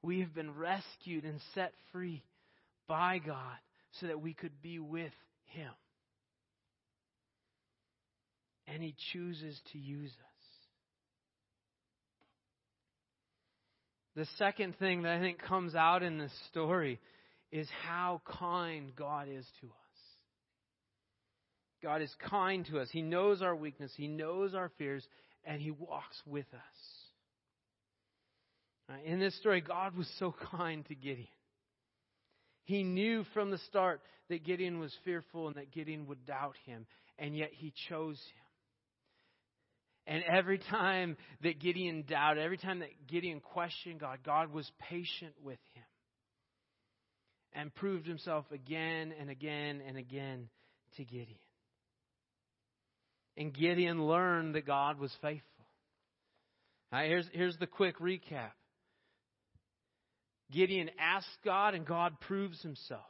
We 0.01 0.21
have 0.21 0.33
been 0.33 0.55
rescued 0.55 1.23
and 1.23 1.39
set 1.53 1.73
free 1.91 2.23
by 2.87 3.19
God 3.19 3.57
so 3.99 4.07
that 4.07 4.21
we 4.21 4.33
could 4.33 4.61
be 4.61 4.79
with 4.79 5.13
Him 5.45 5.71
and 8.71 8.81
He 8.83 8.95
chooses 9.13 9.59
to 9.71 9.77
use 9.77 10.11
us. 10.11 10.15
The 14.15 14.25
second 14.37 14.77
thing 14.79 15.03
that 15.03 15.13
I 15.13 15.19
think 15.19 15.41
comes 15.41 15.75
out 15.75 16.03
in 16.03 16.17
this 16.17 16.33
story 16.49 16.99
is 17.51 17.67
how 17.83 18.21
kind 18.25 18.95
God 18.95 19.27
is 19.29 19.45
to 19.61 19.67
us. 19.67 19.73
God 21.81 22.01
is 22.01 22.13
kind 22.29 22.65
to 22.67 22.79
us. 22.79 22.89
He 22.91 23.01
knows 23.01 23.41
our 23.41 23.55
weakness, 23.55 23.91
He 23.95 24.07
knows 24.07 24.53
our 24.53 24.71
fears, 24.77 25.07
and 25.45 25.61
He 25.61 25.71
walks 25.71 26.21
with 26.25 26.47
us. 26.53 26.99
In 29.05 29.19
this 29.19 29.37
story, 29.37 29.61
God 29.61 29.95
was 29.95 30.09
so 30.17 30.33
kind 30.51 30.85
to 30.87 30.95
Gideon. 30.95 31.27
He 32.63 32.83
knew 32.83 33.23
from 33.33 33.51
the 33.51 33.57
start 33.59 34.01
that 34.29 34.43
Gideon 34.43 34.79
was 34.79 34.93
fearful 35.03 35.47
and 35.47 35.55
that 35.55 35.71
Gideon 35.71 36.07
would 36.07 36.25
doubt 36.25 36.55
him, 36.65 36.85
and 37.17 37.35
yet 37.35 37.49
he 37.51 37.73
chose 37.89 38.17
him. 38.17 38.48
And 40.09 40.23
every 40.23 40.57
time 40.57 41.17
that 41.43 41.59
Gideon 41.59 42.03
doubted, 42.09 42.43
every 42.43 42.57
time 42.57 42.79
that 42.79 42.89
Gideon 43.07 43.41
questioned 43.41 43.99
God, 43.99 44.17
God 44.25 44.51
was 44.51 44.69
patient 44.89 45.35
with 45.43 45.59
him 45.75 45.83
and 47.53 47.73
proved 47.75 48.07
himself 48.07 48.45
again 48.51 49.13
and 49.19 49.29
again 49.29 49.83
and 49.87 49.97
again 49.97 50.49
to 50.97 51.03
Gideon. 51.05 51.37
And 53.37 53.53
Gideon 53.53 54.03
learned 54.07 54.55
that 54.55 54.65
God 54.65 54.99
was 54.99 55.13
faithful. 55.21 55.43
Here's, 56.91 57.27
here's 57.31 57.57
the 57.57 57.67
quick 57.67 57.99
recap 57.99 58.53
Gideon 60.51 60.89
asks 60.99 61.29
God, 61.45 61.75
and 61.75 61.85
God 61.85 62.19
proves 62.21 62.59
himself. 62.63 63.01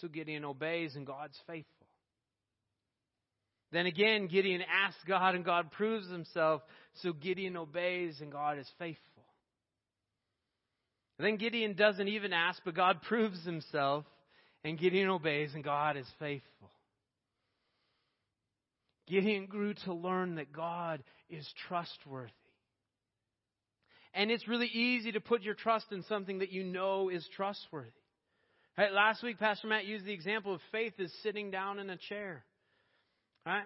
So 0.00 0.08
Gideon 0.08 0.44
obeys, 0.44 0.96
and 0.96 1.06
God's 1.06 1.38
faithful. 1.46 1.75
Then 3.72 3.86
again, 3.86 4.28
Gideon 4.28 4.62
asks 4.62 5.00
God 5.06 5.34
and 5.34 5.44
God 5.44 5.70
proves 5.72 6.08
himself, 6.08 6.62
so 7.02 7.12
Gideon 7.12 7.56
obeys 7.56 8.20
and 8.20 8.30
God 8.30 8.58
is 8.58 8.70
faithful. 8.78 9.24
And 11.18 11.26
then 11.26 11.36
Gideon 11.36 11.74
doesn't 11.74 12.08
even 12.08 12.32
ask, 12.32 12.60
but 12.64 12.74
God 12.74 13.02
proves 13.02 13.44
himself, 13.44 14.04
and 14.64 14.78
Gideon 14.78 15.08
obeys 15.08 15.54
and 15.54 15.64
God 15.64 15.96
is 15.96 16.06
faithful. 16.18 16.70
Gideon 19.08 19.46
grew 19.46 19.74
to 19.84 19.94
learn 19.94 20.36
that 20.36 20.52
God 20.52 21.02
is 21.30 21.46
trustworthy. 21.68 22.32
And 24.14 24.30
it's 24.30 24.48
really 24.48 24.66
easy 24.66 25.12
to 25.12 25.20
put 25.20 25.42
your 25.42 25.54
trust 25.54 25.86
in 25.92 26.02
something 26.04 26.38
that 26.38 26.50
you 26.50 26.64
know 26.64 27.08
is 27.08 27.26
trustworthy. 27.36 27.90
Right, 28.76 28.92
last 28.92 29.22
week, 29.22 29.38
Pastor 29.38 29.68
Matt 29.68 29.86
used 29.86 30.04
the 30.04 30.12
example 30.12 30.54
of 30.54 30.60
faith 30.72 30.94
as 31.00 31.12
sitting 31.22 31.50
down 31.50 31.78
in 31.78 31.88
a 31.88 31.96
chair. 31.96 32.44
Right? 33.46 33.64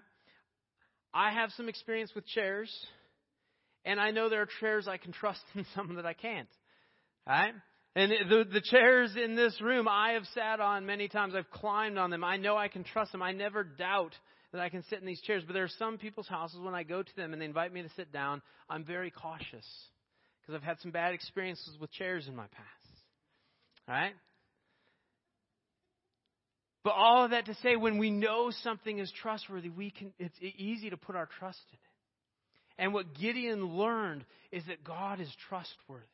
I 1.12 1.32
have 1.32 1.50
some 1.56 1.68
experience 1.68 2.12
with 2.14 2.26
chairs, 2.26 2.70
and 3.84 3.98
I 3.98 4.10
know 4.10 4.28
there 4.28 4.42
are 4.42 4.48
chairs 4.60 4.86
I 4.86 4.98
can 4.98 5.12
trust 5.12 5.40
and 5.54 5.64
some 5.74 5.96
that 5.96 6.06
I 6.06 6.12
can't. 6.12 6.48
Right? 7.26 7.54
And 7.96 8.12
the, 8.12 8.44
the 8.44 8.60
chairs 8.60 9.16
in 9.22 9.34
this 9.34 9.60
room 9.60 9.88
I 9.88 10.12
have 10.12 10.24
sat 10.34 10.60
on 10.60 10.86
many 10.86 11.08
times. 11.08 11.34
I've 11.34 11.50
climbed 11.50 11.98
on 11.98 12.10
them. 12.10 12.22
I 12.22 12.36
know 12.36 12.56
I 12.56 12.68
can 12.68 12.84
trust 12.84 13.10
them. 13.10 13.22
I 13.22 13.32
never 13.32 13.64
doubt 13.64 14.12
that 14.52 14.60
I 14.60 14.68
can 14.68 14.84
sit 14.88 15.00
in 15.00 15.06
these 15.06 15.20
chairs. 15.22 15.42
But 15.44 15.54
there 15.54 15.64
are 15.64 15.70
some 15.78 15.98
people's 15.98 16.28
houses 16.28 16.60
when 16.60 16.74
I 16.74 16.84
go 16.84 17.02
to 17.02 17.16
them 17.16 17.32
and 17.32 17.42
they 17.42 17.46
invite 17.46 17.72
me 17.72 17.82
to 17.82 17.90
sit 17.96 18.12
down, 18.12 18.42
I'm 18.68 18.84
very 18.84 19.10
cautious 19.10 19.66
because 20.40 20.54
I've 20.54 20.62
had 20.62 20.78
some 20.80 20.92
bad 20.92 21.14
experiences 21.14 21.76
with 21.80 21.90
chairs 21.92 22.28
in 22.28 22.36
my 22.36 22.46
past. 22.46 23.02
All 23.88 23.94
right? 23.94 24.14
But 26.82 26.94
all 26.94 27.24
of 27.24 27.32
that 27.32 27.46
to 27.46 27.54
say, 27.56 27.76
when 27.76 27.98
we 27.98 28.10
know 28.10 28.50
something 28.62 28.98
is 28.98 29.12
trustworthy, 29.20 29.68
we 29.68 29.90
can, 29.90 30.12
it's 30.18 30.36
easy 30.40 30.90
to 30.90 30.96
put 30.96 31.14
our 31.14 31.28
trust 31.38 31.60
in 31.70 31.74
it. 31.74 32.82
And 32.82 32.94
what 32.94 33.14
Gideon 33.14 33.76
learned 33.76 34.24
is 34.50 34.64
that 34.66 34.82
God 34.82 35.20
is 35.20 35.30
trustworthy. 35.48 36.06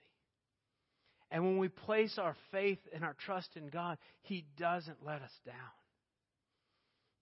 And 1.30 1.44
when 1.44 1.58
we 1.58 1.68
place 1.68 2.18
our 2.18 2.36
faith 2.50 2.78
and 2.92 3.04
our 3.04 3.14
trust 3.24 3.48
in 3.56 3.68
God, 3.68 3.98
He 4.22 4.44
doesn't 4.58 5.04
let 5.04 5.22
us 5.22 5.30
down. 5.44 5.54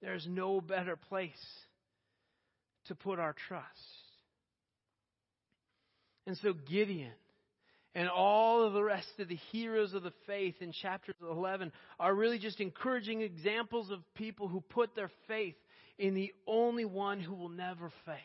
There's 0.00 0.26
no 0.28 0.60
better 0.60 0.96
place 0.96 1.30
to 2.86 2.94
put 2.94 3.18
our 3.18 3.34
trust. 3.48 3.68
And 6.26 6.36
so 6.38 6.54
Gideon 6.54 7.12
and 7.94 8.08
all 8.08 8.64
of 8.64 8.72
the 8.72 8.82
rest 8.82 9.08
of 9.20 9.28
the 9.28 9.38
heroes 9.52 9.94
of 9.94 10.02
the 10.02 10.12
faith 10.26 10.56
in 10.60 10.72
chapter 10.72 11.14
11 11.22 11.70
are 12.00 12.14
really 12.14 12.38
just 12.38 12.60
encouraging 12.60 13.20
examples 13.20 13.90
of 13.90 14.00
people 14.14 14.48
who 14.48 14.60
put 14.60 14.96
their 14.96 15.10
faith 15.28 15.54
in 15.98 16.14
the 16.14 16.32
only 16.46 16.84
one 16.84 17.20
who 17.20 17.34
will 17.34 17.48
never 17.48 17.92
fail. 18.04 18.16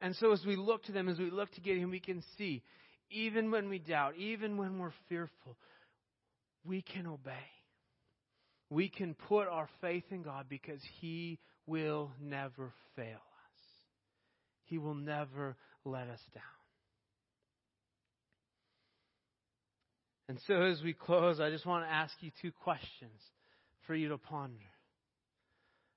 And 0.00 0.14
so 0.16 0.32
as 0.32 0.44
we 0.46 0.54
look 0.54 0.84
to 0.84 0.92
them, 0.92 1.08
as 1.08 1.18
we 1.18 1.30
look 1.30 1.50
to 1.52 1.60
Gideon, 1.60 1.90
we 1.90 1.98
can 1.98 2.22
see, 2.38 2.62
even 3.10 3.50
when 3.50 3.68
we 3.68 3.78
doubt, 3.78 4.16
even 4.16 4.56
when 4.56 4.78
we're 4.78 4.92
fearful, 5.08 5.56
we 6.64 6.82
can 6.82 7.06
obey. 7.06 7.32
We 8.70 8.88
can 8.88 9.14
put 9.14 9.48
our 9.48 9.68
faith 9.80 10.04
in 10.10 10.22
God 10.22 10.46
because 10.48 10.80
He 11.00 11.38
will 11.66 12.10
never 12.20 12.72
fail 12.96 13.16
us. 13.16 13.62
He 14.64 14.78
will 14.78 14.94
never 14.94 15.56
let 15.84 16.08
us 16.08 16.20
down. 16.34 16.42
And 20.28 20.38
so 20.46 20.62
as 20.62 20.82
we 20.82 20.94
close, 20.94 21.38
I 21.40 21.50
just 21.50 21.66
want 21.66 21.84
to 21.84 21.92
ask 21.92 22.14
you 22.20 22.30
two 22.40 22.50
questions 22.50 23.20
for 23.86 23.94
you 23.94 24.08
to 24.08 24.18
ponder. 24.18 24.58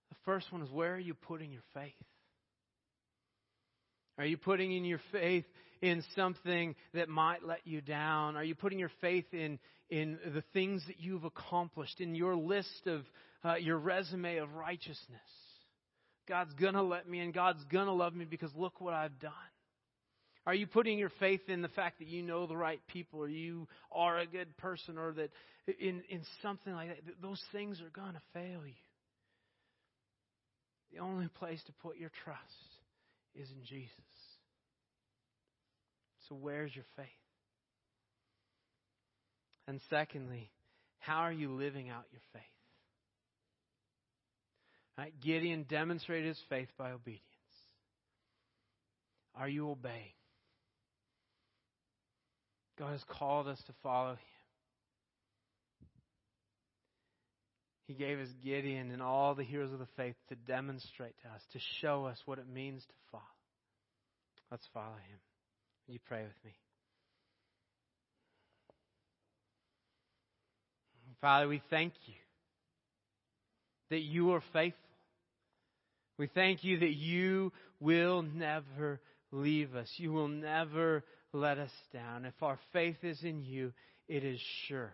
The 0.09 0.15
first 0.25 0.51
one 0.51 0.61
is 0.61 0.69
where 0.69 0.93
are 0.95 0.99
you 0.99 1.13
putting 1.13 1.51
your 1.51 1.63
faith? 1.73 1.93
Are 4.17 4.25
you 4.25 4.38
putting 4.38 4.75
in 4.75 4.84
your 4.84 4.99
faith 5.11 5.45
in 5.82 6.03
something 6.15 6.75
that 6.93 7.07
might 7.07 7.43
let 7.43 7.65
you 7.65 7.82
down? 7.82 8.36
Are 8.36 8.43
you 8.43 8.55
putting 8.55 8.80
your 8.80 8.91
faith 8.99 9.32
in, 9.32 9.59
in 9.89 10.17
the 10.34 10.43
things 10.53 10.84
that 10.88 10.99
you've 10.99 11.23
accomplished, 11.23 12.01
in 12.01 12.15
your 12.15 12.36
list 12.36 12.88
of 12.88 13.03
uh, 13.45 13.55
your 13.55 13.78
resume 13.78 14.38
of 14.38 14.53
righteousness? 14.53 15.21
God's 16.28 16.53
going 16.55 16.73
to 16.73 16.82
let 16.82 17.07
me 17.07 17.19
in. 17.19 17.32
God's 17.32 17.63
going 17.71 17.86
to 17.86 17.93
love 17.93 18.13
me 18.13 18.25
because 18.25 18.51
look 18.55 18.82
what 18.82 18.93
I've 18.93 19.19
done. 19.19 19.32
Are 20.48 20.56
you 20.56 20.66
putting 20.66 20.98
your 20.98 21.12
faith 21.20 21.41
in 21.50 21.62
the 21.62 21.68
fact 21.68 22.00
that 22.00 22.08
you 22.08 22.24
know 22.24 22.48
the 22.48 22.56
right 22.56 22.80
people 22.88 23.20
or 23.20 23.28
you 23.28 23.68
are 23.91 24.18
a 24.18 24.26
good 24.26 24.56
person 24.56 24.98
or 24.98 25.12
that 25.12 25.30
in, 25.78 26.02
in 26.08 26.22
something 26.41 26.72
like 26.72 26.88
that? 26.88 27.22
Those 27.22 27.41
things 27.52 27.82
are 27.82 27.89
going 27.89 28.14
to 28.14 28.22
fail 28.34 28.62
you. 28.66 28.74
The 30.93 31.00
only 31.00 31.28
place 31.28 31.62
to 31.66 31.74
put 31.84 31.98
your 31.98 32.12
trust 32.24 32.39
is 33.36 33.50
in 33.52 33.66
Jesus. 33.66 33.91
So, 36.30 36.36
where's 36.36 36.74
your 36.74 36.86
faith? 36.95 37.06
And 39.68 39.82
secondly, 39.89 40.50
how 41.00 41.18
are 41.18 41.34
you 41.34 41.52
living 41.52 41.89
out 41.89 42.06
your 42.10 42.22
faith? 42.32 42.41
Right? 44.98 45.14
Gideon 45.22 45.66
demonstrated 45.70 46.30
his 46.30 46.39
faith 46.48 46.70
by 46.78 46.91
obedience. 46.91 47.22
Are 49.36 49.50
you 49.50 49.70
obeying? 49.70 50.14
God 52.78 52.91
has 52.91 53.03
called 53.09 53.47
us 53.47 53.61
to 53.67 53.73
follow 53.82 54.11
Him. 54.11 54.17
He 57.88 57.93
gave 57.93 58.19
us 58.19 58.28
Gideon 58.43 58.91
and 58.91 59.01
all 59.01 59.34
the 59.34 59.45
heroes 59.45 59.71
of 59.71 59.80
the 59.80 59.88
faith 59.95 60.15
to 60.28 60.36
demonstrate 60.36 61.15
to 61.21 61.30
us, 61.30 61.41
to 61.53 61.59
show 61.80 62.05
us 62.05 62.21
what 62.25 62.38
it 62.38 62.47
means 62.47 62.84
to 62.84 62.93
follow. 63.11 63.23
Let's 64.51 64.67
follow 64.73 64.88
him. 64.88 65.19
You 65.88 65.99
pray 66.05 66.23
with 66.23 66.45
me? 66.45 66.51
Father, 71.21 71.47
we 71.47 71.61
thank 71.69 71.93
you 72.05 72.13
that 73.89 74.01
you 74.01 74.34
are 74.34 74.43
faithful. 74.53 74.82
We 76.17 76.28
thank 76.28 76.63
you 76.63 76.80
that 76.80 76.93
you 76.93 77.53
will 77.80 78.21
never 78.21 78.99
leave 79.32 79.75
us. 79.75 79.89
You 79.97 80.11
will 80.11 80.28
never 80.28 81.03
let 81.38 81.58
us 81.58 81.72
down. 81.94 82.26
If 82.26 82.42
our 82.42 82.60
faith 82.74 82.98
is 83.04 83.24
in 83.24 83.44
you, 83.44 83.74
it 84.08 84.24
is 84.24 84.40
sure. 84.68 84.94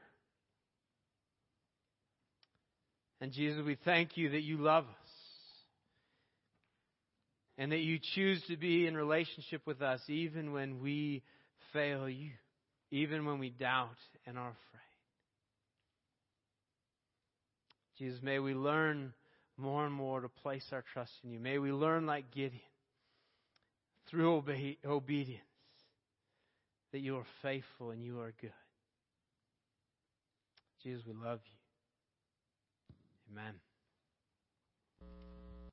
And 3.21 3.31
Jesus, 3.31 3.63
we 3.65 3.77
thank 3.85 4.17
you 4.17 4.31
that 4.31 4.41
you 4.41 4.57
love 4.57 4.83
us. 4.83 4.89
And 7.57 7.71
that 7.71 7.79
you 7.79 7.99
choose 8.15 8.41
to 8.49 8.57
be 8.57 8.87
in 8.87 8.97
relationship 8.97 9.61
with 9.65 9.81
us 9.81 10.01
even 10.07 10.51
when 10.53 10.81
we 10.81 11.23
fail 11.71 12.09
you, 12.09 12.31
even 12.91 13.25
when 13.25 13.39
we 13.39 13.49
doubt 13.49 13.89
and 14.25 14.37
are 14.37 14.49
afraid. 14.49 14.81
Jesus, 17.99 18.19
may 18.23 18.39
we 18.39 18.55
learn 18.55 19.13
more 19.55 19.85
and 19.85 19.93
more 19.93 20.19
to 20.19 20.27
place 20.27 20.65
our 20.71 20.83
trust 20.93 21.11
in 21.23 21.31
you. 21.31 21.39
May 21.39 21.59
we 21.59 21.71
learn 21.71 22.07
like 22.07 22.31
Gideon 22.31 22.59
through 24.09 24.35
obe- 24.35 24.77
obedience 24.83 25.43
that 26.93 27.01
you 27.01 27.17
are 27.17 27.25
faithful 27.41 27.91
and 27.91 28.03
you 28.03 28.21
are 28.21 28.31
good. 28.39 28.53
Jesus, 30.81 31.03
we 31.05 31.13
love 31.13 31.39
you. 31.45 31.57
Amen. 33.31 33.72